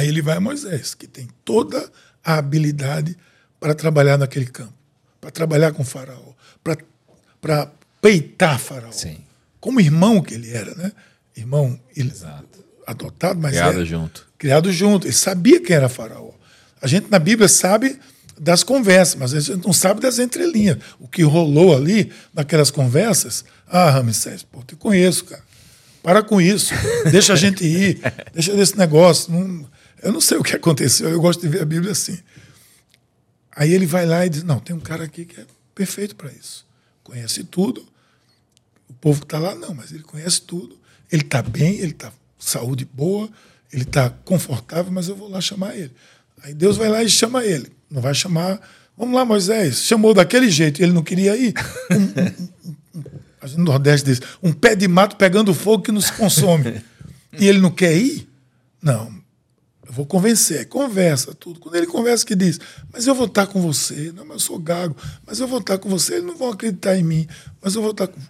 [0.00, 1.90] Aí ele vai a Moisés, que tem toda
[2.24, 3.14] a habilidade
[3.60, 4.72] para trabalhar naquele campo,
[5.20, 6.32] para trabalhar com Faraó,
[7.38, 7.70] para
[8.00, 8.92] peitar Faraó.
[8.92, 9.18] Sim.
[9.60, 10.90] Como irmão que ele era, né?
[11.36, 12.14] Irmão ele,
[12.86, 14.26] adotado, mas criado era, junto.
[14.38, 15.06] Criado junto.
[15.06, 16.30] Ele sabia quem era Faraó.
[16.80, 18.00] A gente na Bíblia sabe
[18.40, 20.78] das conversas, mas a gente não sabe das entrelinhas.
[20.98, 23.44] O que rolou ali naquelas conversas.
[23.68, 25.42] Ah, Ramsés, pô, te conheço, cara.
[26.02, 26.72] Para com isso.
[27.12, 28.00] Deixa a gente ir.
[28.32, 29.30] Deixa desse negócio.
[29.30, 29.68] Não,
[30.02, 31.08] eu não sei o que aconteceu.
[31.08, 32.18] Eu gosto de ver a Bíblia assim.
[33.54, 36.30] Aí ele vai lá e diz: Não, tem um cara aqui que é perfeito para
[36.32, 36.66] isso.
[37.02, 37.86] Conhece tudo.
[38.88, 40.78] O povo que está lá, não, mas ele conhece tudo.
[41.10, 43.28] Ele está bem, ele está saúde boa,
[43.72, 45.92] ele está confortável, mas eu vou lá chamar ele.
[46.42, 47.70] Aí Deus vai lá e chama ele.
[47.90, 48.60] Não vai chamar.
[48.96, 49.82] Vamos lá, Moisés.
[49.82, 51.54] Chamou daquele jeito, ele não queria ir.
[53.40, 56.82] A gente no Nordeste diz: um pé de mato pegando fogo que nos consome.
[57.38, 58.28] e ele não quer ir?
[58.82, 59.19] Não.
[59.90, 60.68] Eu vou convencer.
[60.68, 61.58] Conversa, tudo.
[61.58, 62.60] Quando ele conversa, que diz:
[62.92, 64.12] Mas eu vou estar com você.
[64.14, 64.96] Não, mas eu sou gago.
[65.26, 66.14] Mas eu vou estar com você.
[66.14, 67.26] Eles não vão acreditar em mim.
[67.60, 68.20] Mas eu vou estar com.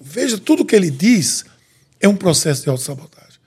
[0.00, 1.44] Veja, tudo que ele diz
[1.98, 3.40] é um processo de autossabotagem.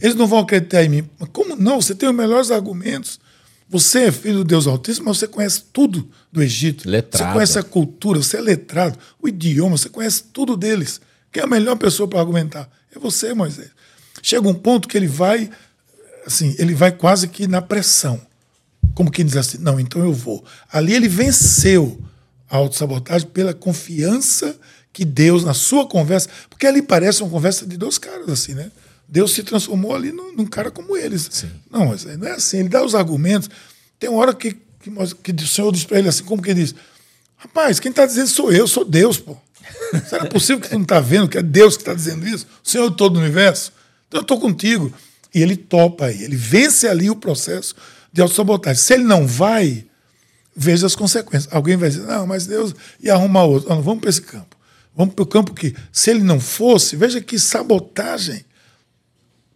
[0.00, 1.10] Eles não vão acreditar em mim.
[1.18, 1.78] Mas como não?
[1.82, 3.20] Você tem os melhores argumentos.
[3.68, 6.88] Você é filho do Deus Altíssimo, mas você conhece tudo do Egito.
[6.88, 7.26] Letrado.
[7.26, 11.00] Você conhece a cultura, você é letrado, o idioma, você conhece tudo deles.
[11.30, 12.68] Quem é a melhor pessoa para argumentar?
[12.92, 13.70] É você, Moisés.
[14.22, 15.48] Chega um ponto que ele vai,
[16.26, 18.20] assim, ele vai quase que na pressão.
[18.94, 20.44] Como quem diz assim, não, então eu vou.
[20.70, 22.00] Ali ele venceu
[22.48, 24.56] a autossabotagem pela confiança
[24.92, 28.70] que Deus, na sua conversa, porque ali parece uma conversa de dois caras, assim, né?
[29.08, 31.28] Deus se transformou ali num, num cara como eles.
[31.30, 31.50] Sim.
[31.70, 32.58] Não, mas não é assim.
[32.58, 33.50] Ele dá os argumentos.
[33.98, 36.62] Tem uma hora que, que, que o Senhor diz para ele assim, como que ele
[36.62, 36.74] diz?
[37.36, 39.36] Rapaz, quem está dizendo sou eu, sou Deus, pô.
[40.08, 42.46] Será possível que tu não está vendo que é Deus que está dizendo isso?
[42.62, 43.72] O Senhor todo o universo?
[44.06, 44.92] Então eu estou contigo.
[45.34, 47.74] E ele topa aí, ele vence ali o processo
[48.12, 48.82] de autossabotagem.
[48.82, 49.86] Se ele não vai,
[50.54, 51.52] veja as consequências.
[51.52, 53.68] Alguém vai dizer, não, mas Deus ia arrumar outro.
[53.68, 54.56] Não, vamos para esse campo.
[54.94, 58.44] Vamos para o campo que, se ele não fosse, veja que sabotagem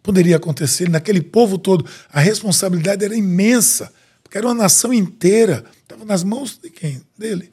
[0.01, 1.85] poderia acontecer naquele povo todo.
[2.11, 3.91] A responsabilidade era imensa,
[4.23, 5.65] porque era uma nação inteira.
[5.81, 7.01] Estava nas mãos de quem?
[7.17, 7.51] Dele.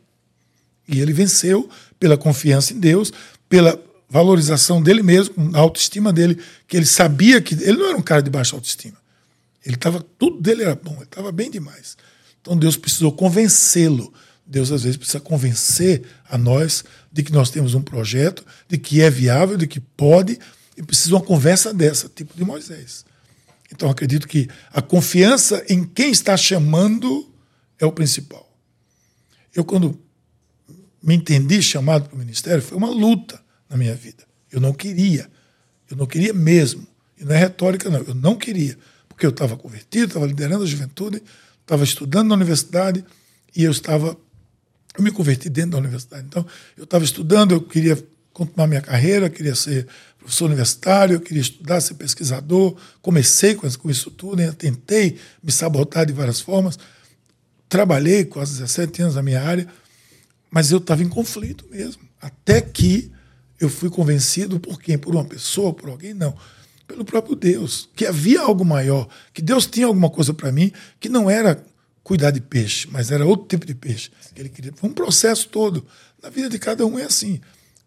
[0.87, 1.69] E ele venceu
[1.99, 3.13] pela confiança em Deus,
[3.49, 3.79] pela
[4.13, 6.39] valorização dele mesmo, a autoestima dele,
[6.69, 8.99] que ele sabia que ele não era um cara de baixa autoestima.
[9.65, 11.97] Ele estava tudo dele era bom, ele estava bem demais.
[12.39, 14.13] Então Deus precisou convencê-lo.
[14.47, 19.01] Deus às vezes precisa convencer a nós de que nós temos um projeto, de que
[19.01, 20.39] é viável, de que pode
[20.77, 23.07] e precisa uma conversa dessa, tipo de Moisés.
[23.73, 27.33] Então acredito que a confiança em quem está chamando
[27.79, 28.47] é o principal.
[29.55, 29.99] Eu, quando
[31.03, 33.42] me entendi chamado para o ministério, foi uma luta
[33.73, 34.25] na minha vida.
[34.53, 35.29] Eu não queria.
[35.91, 36.87] Eu não queria mesmo.
[37.19, 38.01] E não é retórica, não.
[38.01, 38.79] Eu não queria.
[39.09, 41.23] Porque eu estava convertido, estava liderando a juventude,
[41.63, 43.03] estava estudando na universidade
[43.57, 44.17] e eu estava.
[44.95, 46.27] Eu me converti dentro da universidade.
[46.27, 46.47] Então,
[46.77, 47.97] eu estava estudando, eu queria
[48.33, 49.87] continuar minha carreira, queria ser
[50.19, 52.77] professor universitário, eu queria estudar, ser pesquisador.
[53.01, 54.53] Comecei com, isso tudo, né?
[54.53, 56.79] tentei me sabotar de várias formas.
[57.71, 59.67] Trabalhei quase 17 anos na minha área,
[60.51, 62.03] mas eu estava em conflito mesmo.
[62.21, 63.11] Até que
[63.63, 64.99] eu fui convencido por quem?
[64.99, 66.13] Por uma pessoa, por alguém?
[66.13, 66.37] Não.
[66.85, 67.89] Pelo próprio Deus.
[67.95, 71.65] Que havia algo maior, que Deus tinha alguma coisa para mim que não era
[72.03, 74.11] cuidar de peixe, mas era outro tipo de peixe.
[74.35, 74.73] Que ele queria.
[74.75, 75.87] Foi um processo todo.
[76.21, 77.41] Na vida de cada um é assim.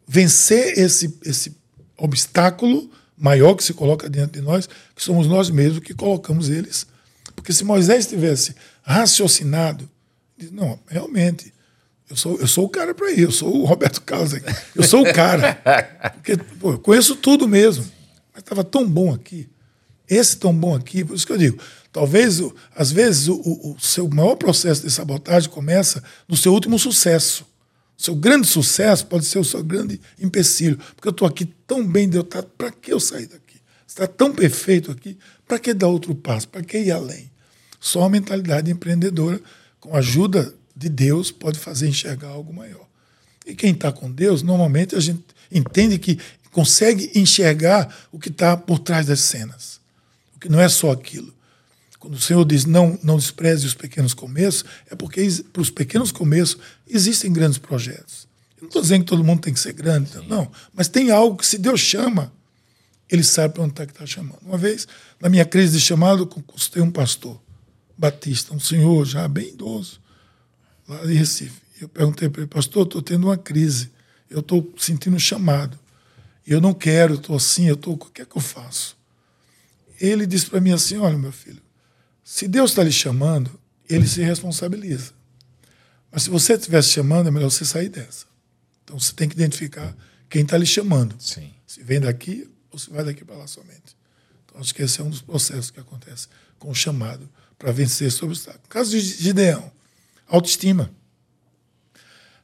[0.08, 1.54] Vencer esse, esse
[1.98, 6.88] obstáculo maior que se coloca diante de nós, que somos nós mesmos que colocamos eles.
[7.36, 9.90] Porque se Moisés tivesse raciocinado,
[10.52, 11.54] não, realmente,
[12.10, 14.84] eu sou, eu sou o cara para ir, eu sou o Roberto Carlos aqui, eu
[14.84, 15.60] sou o cara.
[16.14, 17.86] Porque pô, eu conheço tudo mesmo,
[18.34, 19.50] mas estava tão bom aqui,
[20.08, 21.60] esse tão bom aqui, por isso que eu digo,
[21.92, 22.42] talvez,
[22.76, 27.46] às vezes, o, o seu maior processo de sabotagem começa no seu último sucesso.
[27.98, 30.78] O seu grande sucesso pode ser o seu grande empecilho.
[30.96, 33.62] Porque eu estou aqui tão bem derrotado, para que eu sair daqui?
[33.88, 36.50] Está tão perfeito aqui, para que dar outro passo?
[36.50, 37.32] Para que ir além?
[37.80, 39.40] Só a mentalidade empreendedora,
[39.80, 42.86] com ajuda de Deus, pode fazer enxergar algo maior.
[43.46, 46.20] E quem está com Deus, normalmente a gente entende que
[46.52, 49.80] consegue enxergar o que está por trás das cenas.
[50.36, 51.34] O que não é só aquilo.
[52.00, 56.12] Quando o Senhor diz não, não despreze os pequenos começos, é porque para os pequenos
[56.12, 56.58] começos
[56.88, 58.28] existem grandes projetos.
[58.58, 60.28] Eu não estou dizendo que todo mundo tem que ser grande, Sim.
[60.28, 60.52] não.
[60.72, 62.32] Mas tem algo que, se Deus chama,
[63.10, 64.38] ele sabe para onde está que está chamando.
[64.44, 64.88] Uma vez,
[65.20, 67.42] na minha crise de chamado, eu consultei um pastor
[67.98, 70.00] batista, um senhor já bem idoso,
[70.88, 71.62] lá de Recife.
[71.82, 73.92] Eu perguntei para ele, pastor, estou tendo uma crise,
[74.30, 75.78] eu estou sentindo um chamado.
[76.46, 77.94] Eu não quero, estou assim, eu estou.
[77.94, 78.96] O que é que eu faço?
[80.00, 81.62] Ele disse para mim assim: olha, meu filho,
[82.24, 83.60] se Deus está lhe chamando,
[83.90, 85.12] ele se responsabiliza.
[86.12, 88.26] Mas se você estiver se chamando, é melhor você sair dessa.
[88.84, 89.96] Então você tem que identificar
[90.30, 91.16] quem está lhe chamando.
[91.20, 91.52] Sim.
[91.68, 93.98] Se vem daqui ou se vai daqui para lá somente.
[94.46, 96.28] Então acho que esse é um dos processos que acontece
[96.58, 98.64] com o chamado para vencer esse obstáculo.
[98.64, 99.72] No caso de Gideão,
[100.28, 100.92] autoestima.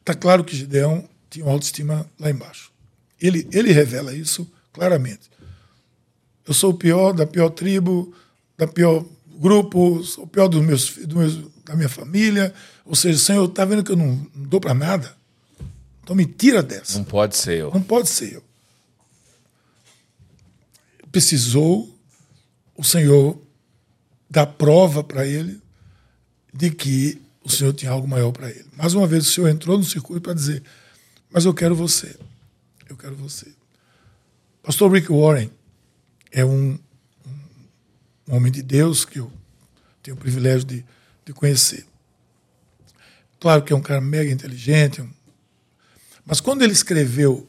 [0.00, 2.72] Está claro que Gideão tinha uma autoestima lá embaixo.
[3.20, 5.30] Ele, ele revela isso claramente.
[6.46, 8.12] Eu sou o pior da pior tribo,
[8.58, 9.04] da pior
[9.38, 12.52] grupo, sou o pior dos meus, dos meus, da minha família.
[12.84, 15.16] Ou seja, Senhor, está vendo que eu não, não dou para nada?
[16.02, 16.98] Então me tira dessa.
[16.98, 17.70] Não pode ser eu.
[17.72, 18.44] Não pode ser eu.
[21.12, 21.96] Precisou
[22.76, 23.40] o Senhor
[24.28, 25.60] dar prova para ele
[26.52, 28.66] de que o Senhor tinha algo maior para ele.
[28.76, 30.62] Mais uma vez, o Senhor entrou no circuito para dizer:
[31.30, 32.16] Mas eu quero você.
[32.88, 33.46] Eu quero você.
[34.62, 35.50] Pastor Rick Warren
[36.30, 36.78] é um,
[38.28, 39.32] um homem de Deus que eu
[40.02, 40.84] tenho o privilégio de,
[41.24, 41.84] de conhecer.
[43.40, 45.04] Claro que é um cara mega inteligente,
[46.24, 47.48] mas quando ele escreveu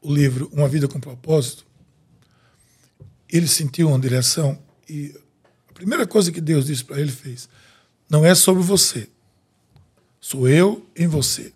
[0.00, 1.64] o livro Uma Vida com Propósito,
[3.28, 5.14] ele sentiu uma direção e
[5.68, 7.48] a primeira coisa que Deus disse para ele fez:
[8.08, 9.08] não é sobre você,
[10.20, 11.52] sou eu em você.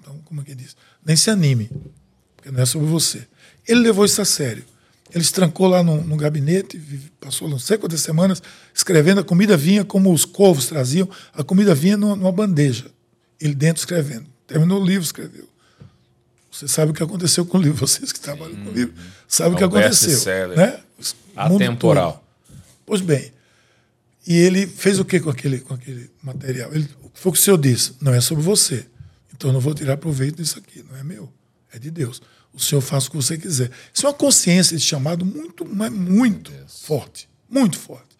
[0.00, 0.76] Então, como é que diz?
[1.04, 1.70] Nem se anime,
[2.36, 3.26] porque não é sobre você.
[3.66, 4.64] Ele levou isso a sério.
[5.14, 6.80] Ele se trancou lá no, no gabinete,
[7.20, 8.42] passou não sei quantas semanas
[8.74, 9.20] escrevendo.
[9.20, 12.86] A comida vinha como os corvos traziam, a comida vinha numa, numa bandeja.
[13.40, 14.26] Ele dentro escrevendo.
[14.46, 15.48] Terminou o livro, escreveu.
[16.50, 18.94] Você sabe o que aconteceu com o livro, vocês que trabalham com o livro,
[19.28, 20.10] sabem o que É um aconteceu.
[20.56, 20.80] Né?
[20.98, 22.24] O Atemporal.
[22.86, 23.32] Pois bem,
[24.26, 26.72] e ele fez o que com aquele, com aquele material?
[26.74, 28.86] Ele, foi o que o senhor disse, não é sobre você.
[29.32, 31.32] Então eu não vou tirar proveito disso aqui, não é meu,
[31.72, 32.22] é de Deus.
[32.52, 33.70] O senhor faz o que você quiser.
[33.92, 38.16] Isso é uma consciência de chamado muito, mas muito forte, muito forte.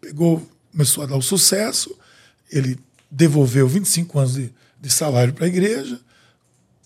[0.00, 1.94] Pegou, começou a dar o sucesso,
[2.50, 2.78] ele
[3.10, 6.00] devolveu 25 anos de, de salário para a igreja,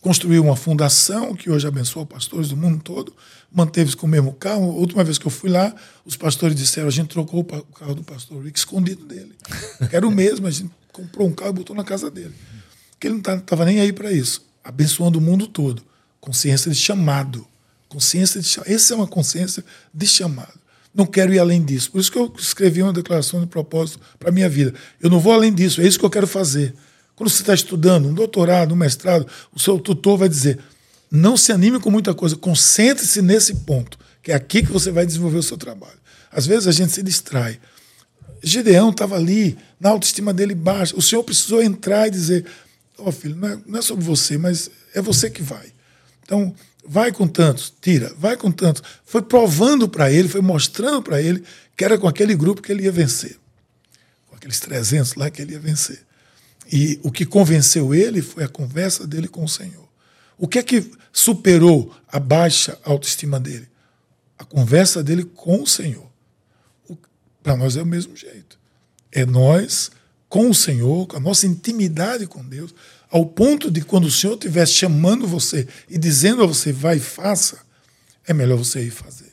[0.02, 3.14] construiu uma fundação que hoje abençoa pastores do mundo todo,
[3.50, 4.64] manteve-se com o mesmo carro.
[4.64, 5.74] A última vez que eu fui lá,
[6.04, 9.32] os pastores disseram: a gente trocou o carro do pastor Rick escondido dele.
[9.90, 12.34] Era o mesmo, a gente comprou um carro e botou na casa dele.
[12.90, 14.44] Porque ele não estava nem aí para isso.
[14.62, 15.82] Abençoando o mundo todo.
[16.20, 17.46] Consciência de chamado.
[17.88, 18.70] Consciência de chamado.
[18.70, 20.60] Essa é uma consciência de chamado.
[20.94, 21.90] Não quero ir além disso.
[21.90, 24.74] Por isso que eu escrevi uma declaração de propósito para a minha vida.
[25.00, 26.74] Eu não vou além disso, é isso que eu quero fazer.
[27.22, 30.58] Quando você está estudando um doutorado, um mestrado, o seu tutor vai dizer:
[31.08, 35.06] não se anime com muita coisa, concentre-se nesse ponto, que é aqui que você vai
[35.06, 36.00] desenvolver o seu trabalho.
[36.32, 37.60] Às vezes a gente se distrai.
[38.42, 40.96] Gideão estava ali, na autoestima dele baixa.
[40.96, 42.44] O Senhor precisou entrar e dizer:
[42.98, 45.72] Ó filho, não é, não é sobre você, mas é você que vai.
[46.24, 46.52] Então,
[46.84, 48.82] vai com tantos, tira, vai com tantos.
[49.04, 51.44] Foi provando para ele, foi mostrando para ele
[51.76, 53.38] que era com aquele grupo que ele ia vencer.
[54.26, 56.04] Com aqueles 300 lá que ele ia vencer.
[56.72, 59.86] E o que convenceu ele foi a conversa dele com o Senhor.
[60.38, 63.68] O que é que superou a baixa autoestima dele?
[64.38, 66.10] A conversa dele com o Senhor.
[67.42, 68.58] Para nós é o mesmo jeito.
[69.10, 69.90] É nós
[70.30, 72.74] com o Senhor, com a nossa intimidade com Deus,
[73.10, 77.00] ao ponto de quando o Senhor estiver chamando você e dizendo a você, vai e
[77.00, 77.58] faça,
[78.26, 79.30] é melhor você ir fazer.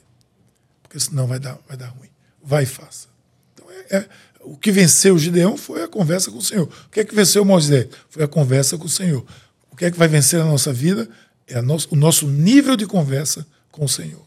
[0.84, 2.10] Porque senão vai dar, vai dar ruim.
[2.44, 3.08] Vai e faça.
[3.54, 4.10] Então, é, é-
[4.42, 6.68] o que venceu o Gideão foi a conversa com o Senhor.
[6.68, 7.88] O que é que venceu Moisés?
[8.10, 9.26] Foi a conversa com o Senhor.
[9.72, 11.10] O que é que vai vencer a nossa vida?
[11.48, 14.26] É a nosso, o nosso nível de conversa com o Senhor.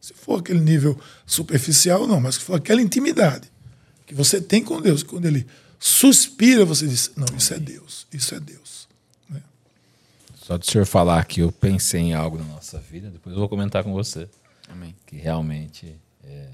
[0.00, 3.50] Se for aquele nível superficial, não, mas se for aquela intimidade
[4.06, 5.46] que você tem com Deus, quando Ele
[5.78, 8.88] suspira, você diz: Não, isso é Deus, isso é Deus.
[9.28, 9.42] Né?
[10.42, 13.48] Só do senhor falar que eu pensei em algo na nossa vida, depois eu vou
[13.48, 14.28] comentar com você.
[14.68, 14.94] Amém.
[15.06, 15.94] Que realmente,
[16.24, 16.48] é,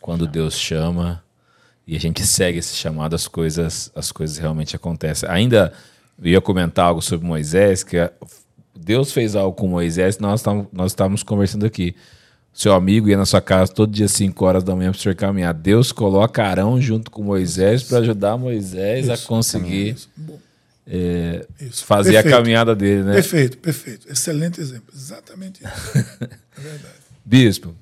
[0.00, 1.22] quando Deus chama
[1.86, 5.28] e a gente segue esse chamado, as coisas, as coisas realmente acontecem.
[5.28, 5.72] Ainda
[6.22, 8.10] eu ia comentar algo sobre Moisés, que a-
[8.76, 11.94] Deus fez algo com Moisés, nós estávamos, nós estávamos conversando aqui.
[12.52, 15.14] Seu amigo ia na sua casa todo dia, 5 horas da manhã, para o senhor
[15.16, 15.52] caminhar.
[15.52, 19.96] Deus coloca Arão junto com Moisés para ajudar Moisés a conseguir
[20.86, 21.84] é, Isso.
[21.84, 22.34] fazer Perfeito.
[22.34, 23.14] a caminhada dele, né?
[23.14, 24.10] Perfeito, perfeito.
[24.10, 24.92] Excelente exemplo.
[24.94, 25.98] Exatamente isso.
[26.58, 26.94] é verdade.
[27.24, 27.74] Bispo,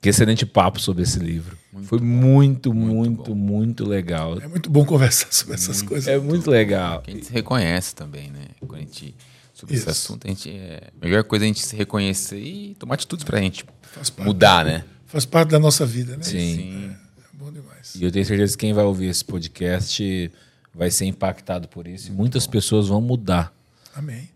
[0.00, 1.56] que excelente papo sobre esse livro.
[1.84, 4.38] Foi muito, muito, muito, legal.
[4.40, 6.08] É muito bom conversar sobre essas coisas.
[6.08, 7.02] É muito legal.
[7.06, 8.46] A gente se reconhece também, né?
[8.60, 9.14] Quando a gente
[9.56, 9.90] sobre esse Isso.
[9.90, 10.26] assunto.
[10.26, 13.40] A, gente, é, a melhor coisa é a gente se reconhecer e tomar atitudes pra
[13.40, 14.26] gente Faz parte.
[14.26, 14.84] mudar, né?
[15.06, 16.22] Faz parte da nossa vida, né?
[16.22, 16.90] Sim.
[17.18, 17.94] É bom demais.
[17.94, 20.30] E eu tenho certeza que quem vai ouvir esse podcast
[20.74, 22.08] vai ser impactado por isso.
[22.08, 23.50] E muitas pessoas vão mudar.
[23.94, 24.28] Amém.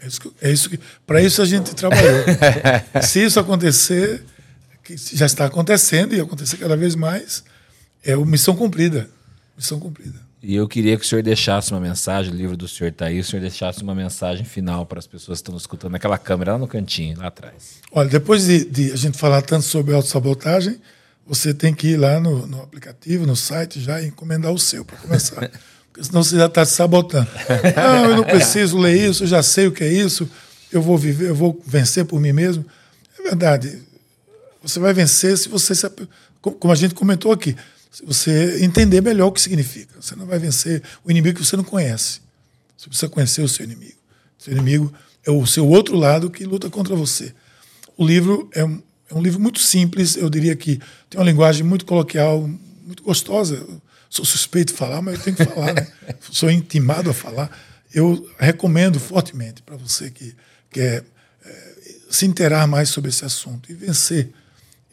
[0.00, 2.24] É isso que, é isso que para isso a gente trabalhou.
[3.00, 4.24] Se isso acontecer,
[4.84, 7.42] que já está acontecendo e acontecer cada vez mais,
[8.04, 9.08] é uma missão cumprida.
[9.56, 10.20] Missão cumprida.
[10.42, 13.18] E eu queria que o senhor deixasse uma mensagem, o livro do senhor está aí,
[13.18, 16.58] o senhor deixasse uma mensagem final para as pessoas que estão escutando naquela câmera lá
[16.58, 17.76] no cantinho, lá atrás.
[17.90, 20.78] Olha, depois de, de a gente falar tanto sobre autossabotagem,
[21.26, 24.84] você tem que ir lá no, no aplicativo, no site, já e encomendar o seu
[24.84, 25.50] para começar.
[25.90, 27.28] Porque senão você já está se sabotando.
[27.74, 30.28] Não, eu não preciso ler isso, eu já sei o que é isso,
[30.70, 32.66] eu vou viver, eu vou vencer por mim mesmo.
[33.18, 33.80] É verdade.
[34.64, 35.88] Você vai vencer se você, se,
[36.40, 37.54] como a gente comentou aqui,
[37.92, 40.00] se você entender melhor o que significa.
[40.00, 42.20] Você não vai vencer o inimigo que você não conhece.
[42.76, 43.98] Você precisa conhecer o seu inimigo.
[44.38, 44.92] Seu inimigo
[45.24, 47.34] é o seu outro lado que luta contra você.
[47.94, 51.62] O livro é um, é um livro muito simples, eu diria que tem uma linguagem
[51.62, 52.48] muito coloquial,
[52.84, 53.56] muito gostosa.
[53.56, 55.86] Eu sou suspeito de falar, mas eu tenho que falar, né?
[56.32, 57.50] Sou intimado a falar.
[57.92, 60.34] Eu recomendo fortemente para você que
[60.70, 61.04] quer
[61.44, 61.74] eh,
[62.10, 64.32] se interar mais sobre esse assunto e vencer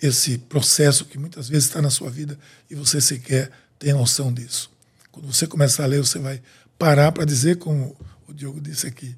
[0.02, 2.38] esse processo que muitas vezes está na sua vida
[2.70, 4.72] e você sequer tem noção disso.
[5.12, 6.42] Quando você começar a ler, você vai
[6.78, 7.96] parar para dizer, como
[8.28, 9.16] o Diogo disse aqui,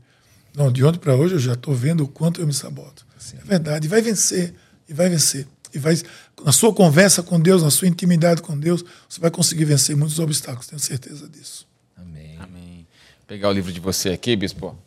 [0.56, 3.06] não, de ontem para hoje eu já estou vendo o quanto eu me saboto.
[3.34, 4.54] É verdade, e vai vencer,
[4.88, 5.48] e vai vencer.
[5.74, 5.96] E vai,
[6.46, 10.20] na sua conversa com Deus, na sua intimidade com Deus, você vai conseguir vencer muitos
[10.20, 11.68] obstáculos, tenho certeza disso.
[11.96, 12.38] Amém.
[12.38, 12.88] Amém.
[13.26, 14.78] Pegar o livro de você aqui, bispo.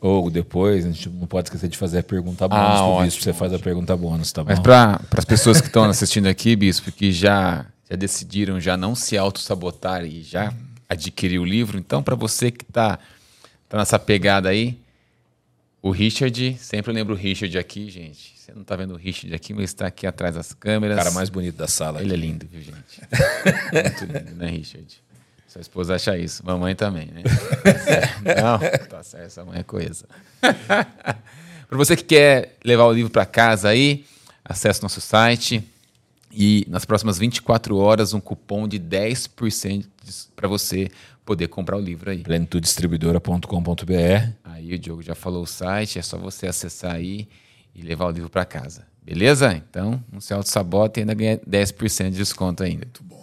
[0.00, 2.64] Ou depois, a gente não pode esquecer de fazer a pergunta bônus.
[2.64, 4.48] Ah, pro ótimo, bispo, você faz a pergunta bônus, tá bom?
[4.48, 8.94] Mas para as pessoas que estão assistindo aqui, bispo, que já, já decidiram já não
[8.94, 10.54] se auto-sabotar e já
[10.88, 12.98] adquirir o livro, então para você que está
[13.68, 14.78] tá nessa pegada aí,
[15.82, 18.34] o Richard, sempre eu lembro o Richard aqui, gente.
[18.36, 20.96] Você não está vendo o Richard aqui, mas está aqui atrás das câmeras.
[20.96, 22.00] O cara mais bonito da sala.
[22.02, 22.26] Ele é aqui.
[22.26, 23.00] lindo, viu, gente?
[23.72, 25.02] Muito lindo, né, Richard?
[25.50, 26.46] Sua esposa acha isso.
[26.46, 27.24] Mamãe também, né?
[28.40, 30.06] Não, tá certo, essa mãe é coisa.
[30.40, 34.04] para você que quer levar o livro para casa aí,
[34.44, 35.60] acesse nosso site
[36.30, 39.86] e nas próximas 24 horas um cupom de 10%
[40.36, 40.88] para você
[41.26, 42.18] poder comprar o livro aí.
[42.18, 47.26] plenitudedistribuidora.com.br Aí o Diogo já falou o site, é só você acessar aí
[47.74, 48.86] e levar o livro para casa.
[49.02, 49.52] Beleza?
[49.52, 52.84] Então, não se auto-sabota e ainda ganha 10% de desconto ainda.
[52.84, 53.19] Muito bom.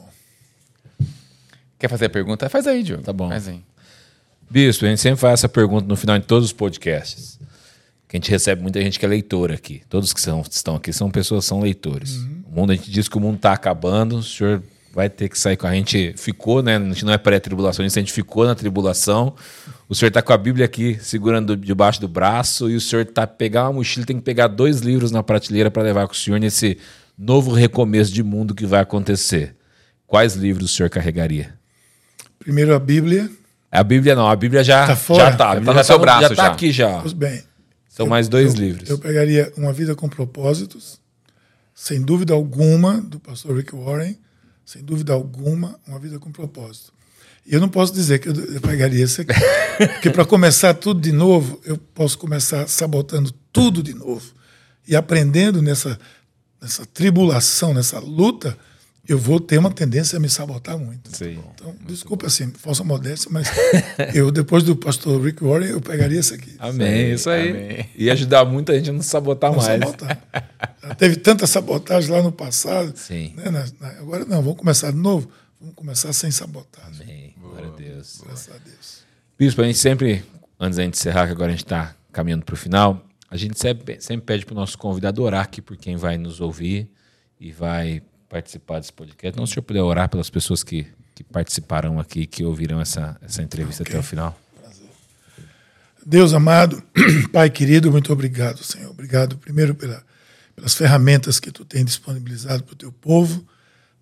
[1.79, 2.49] Quer fazer a pergunta?
[2.49, 3.03] Faz aí, Diogo.
[3.03, 3.29] Tá bom.
[3.29, 3.61] Faz aí.
[4.49, 7.37] Bispo, a gente sempre faz essa pergunta no final de todos os podcasts.
[8.07, 9.81] Que a gente recebe muita gente que é leitora aqui.
[9.89, 12.15] Todos que são, estão aqui são pessoas são leitores.
[12.49, 14.63] O mundo, a gente diz que o mundo está acabando, o senhor
[14.93, 16.13] vai ter que sair com a gente.
[16.15, 16.77] Ficou, né?
[16.77, 19.35] A gente não é pré-tribulação, a gente ficou na tribulação.
[19.89, 23.27] O senhor está com a Bíblia aqui segurando debaixo do braço e o senhor tá
[23.27, 26.39] pegar uma mochila, tem que pegar dois livros na prateleira para levar com o senhor
[26.39, 26.77] nesse
[27.17, 29.55] novo recomeço de mundo que vai acontecer.
[30.07, 31.56] Quais livros o senhor carregaria?
[32.47, 33.29] Primeiro a Bíblia.
[33.69, 35.31] A Bíblia não, a Bíblia já Tá fora?
[35.31, 36.47] já tá, a Tá Bíblia no já seu no- braço já tá já.
[36.53, 36.99] aqui já.
[37.01, 37.43] Pois bem,
[37.89, 38.89] São eu- mais dois eu- livros.
[38.89, 40.97] Eu pegaria Uma Vida com Propósitos,
[41.75, 44.15] sem dúvida alguma, do pastor Rick Warren,
[44.65, 46.93] sem dúvida alguma, Uma Vida com Propósito.
[47.45, 49.33] E eu não posso dizer que eu, eu pegaria esse aqui.
[49.95, 54.31] Porque para começar tudo de novo, eu posso começar sabotando tudo de novo.
[54.87, 55.99] E aprendendo nessa,
[56.61, 58.57] nessa tribulação, nessa luta,
[59.07, 61.15] eu vou ter uma tendência a me sabotar muito.
[61.15, 61.39] Sim.
[61.55, 63.47] Então, desculpa assim, falsa modéstia, mas
[64.13, 66.55] eu, depois do pastor Rick Warren, eu pegaria esse aqui.
[66.59, 67.49] Amém, isso aí.
[67.51, 67.89] amém.
[67.95, 69.79] E ajudar muita gente a não sabotar Não mais.
[69.79, 70.21] sabotar.
[70.83, 72.93] Já teve tanta sabotagem lá no passado.
[72.97, 73.33] Sim.
[73.37, 75.29] né, na- na- agora não, vamos começar de novo.
[75.59, 77.01] Vamos começar sem sabotagem.
[77.03, 77.35] Amém.
[77.39, 78.21] Glória a Deus.
[78.25, 78.97] Graças a Deus.
[79.39, 80.23] Bispo, a gente sempre,
[80.59, 83.59] antes da gente encerrar, que agora a gente está caminhando para o final, a gente
[83.59, 86.89] sempre, sempre pede para o nosso convidado orar aqui por quem vai nos ouvir
[87.39, 89.35] e vai participar desse podcast.
[89.35, 93.17] Então, se o senhor puder orar pelas pessoas que, que participarão aqui, que ouvirão essa,
[93.21, 94.37] essa entrevista até o final.
[96.05, 96.81] Deus amado,
[97.33, 98.89] Pai querido, muito obrigado, Senhor.
[98.91, 100.01] Obrigado primeiro pela,
[100.55, 103.45] pelas ferramentas que tu tem disponibilizado para o teu povo,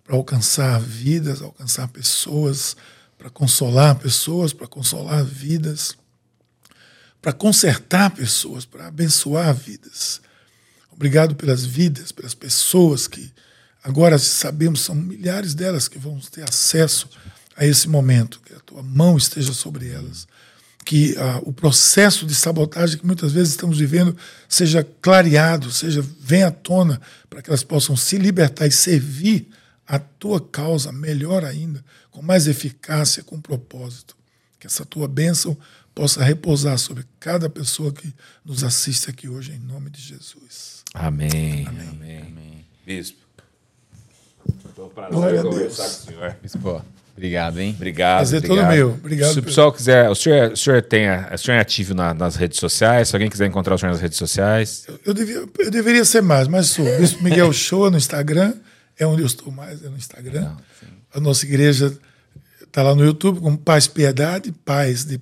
[0.04, 2.76] para alcançar vidas, alcançar pessoas,
[3.18, 5.96] para consolar pessoas, para consolar vidas,
[7.20, 10.20] para consertar pessoas, para abençoar vidas.
[10.92, 13.32] Obrigado pelas vidas, pelas pessoas que
[13.86, 17.08] agora sabemos são milhares delas que vão ter acesso
[17.56, 20.26] a esse momento, que a tua mão esteja sobre elas,
[20.84, 24.16] que ah, o processo de sabotagem que muitas vezes estamos vivendo
[24.48, 29.48] seja clareado, seja venha à tona para que elas possam se libertar e servir
[29.86, 34.16] a tua causa melhor ainda, com mais eficácia, com propósito.
[34.58, 35.56] Que essa tua bênção
[35.94, 38.12] possa repousar sobre cada pessoa que
[38.44, 40.82] nos assiste aqui hoje, em nome de Jesus.
[40.92, 41.66] Amém.
[41.68, 42.18] Amém.
[42.22, 42.66] Amém.
[42.84, 43.25] Bispo.
[44.76, 46.36] Foi um prazer conversar com o senhor.
[46.42, 46.84] Bispo.
[47.14, 47.72] Obrigado, hein?
[47.74, 48.18] Obrigado.
[48.18, 48.58] Prazer obrigado.
[48.58, 48.90] todo meu.
[48.90, 49.32] Obrigado.
[49.32, 52.36] Se o pessoal quiser, o senhor, o senhor, tem, o senhor é ativo na, nas
[52.36, 53.08] redes sociais?
[53.08, 54.84] Se alguém quiser encontrar o senhor nas redes sociais.
[54.86, 56.84] Eu, eu, devia, eu deveria ser mais, mas sou.
[56.98, 58.52] Bispo Miguel Show no Instagram,
[58.98, 60.42] é onde eu estou mais, é no Instagram.
[60.42, 60.56] Não,
[61.14, 61.98] a nossa igreja
[62.62, 65.18] está lá no YouTube como Paz Piedade, Paz de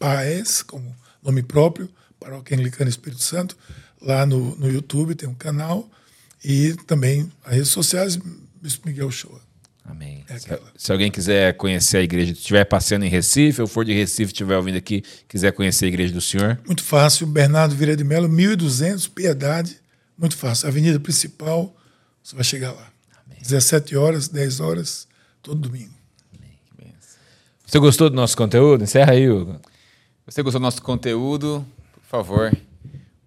[0.00, 0.92] Paz, como
[1.22, 1.88] nome próprio,
[2.18, 3.56] Paróquia Anglicana Espírito Santo.
[4.02, 5.88] Lá no, no YouTube tem um canal
[6.44, 8.18] e também as redes sociais,
[8.66, 9.40] Bispo Miguel Show.
[9.84, 10.24] Amém.
[10.28, 13.92] É se, se, alguém quiser conhecer a igreja, estiver passeando em Recife, ou for de
[13.92, 16.58] Recife, estiver ouvindo aqui, quiser conhecer a igreja do senhor.
[16.66, 19.80] Muito fácil, Bernardo Vieira de Melo, 1200, Piedade,
[20.18, 20.66] muito fácil.
[20.66, 21.76] Avenida principal,
[22.20, 22.90] você vai chegar lá.
[23.24, 23.38] Amém.
[23.40, 25.06] 17 horas, 10 horas,
[25.40, 25.94] todo domingo.
[26.76, 26.92] Amém.
[27.64, 28.82] Você gostou do nosso conteúdo?
[28.82, 29.60] Encerra aí, Hugo.
[30.26, 31.64] Você gostou do nosso conteúdo?
[31.92, 32.52] Por favor,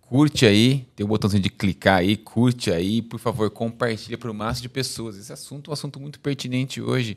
[0.10, 4.32] Curte aí, tem o um botãozinho de clicar aí, curte aí, por favor, compartilha para
[4.32, 5.16] o máximo de pessoas.
[5.16, 7.16] Esse assunto é um assunto muito pertinente hoje,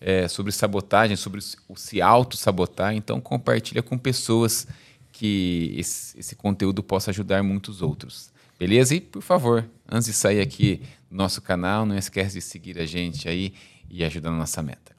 [0.00, 2.94] é, sobre sabotagem, sobre se auto-sabotar.
[2.94, 4.68] Então, compartilha com pessoas
[5.10, 8.30] que esse, esse, conteúdo possa ajudar muitos outros.
[8.56, 8.94] Beleza?
[8.94, 10.80] E, por favor, antes de sair aqui
[11.10, 13.52] do nosso canal, não esquece de seguir a gente aí
[13.90, 14.96] e ajudar na nossa meta.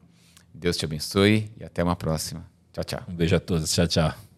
[0.54, 2.46] Deus te abençoe e até uma próxima.
[2.74, 3.04] Tchau, tchau.
[3.08, 3.72] Um beijo a todos.
[3.72, 4.29] Tchau, tchau.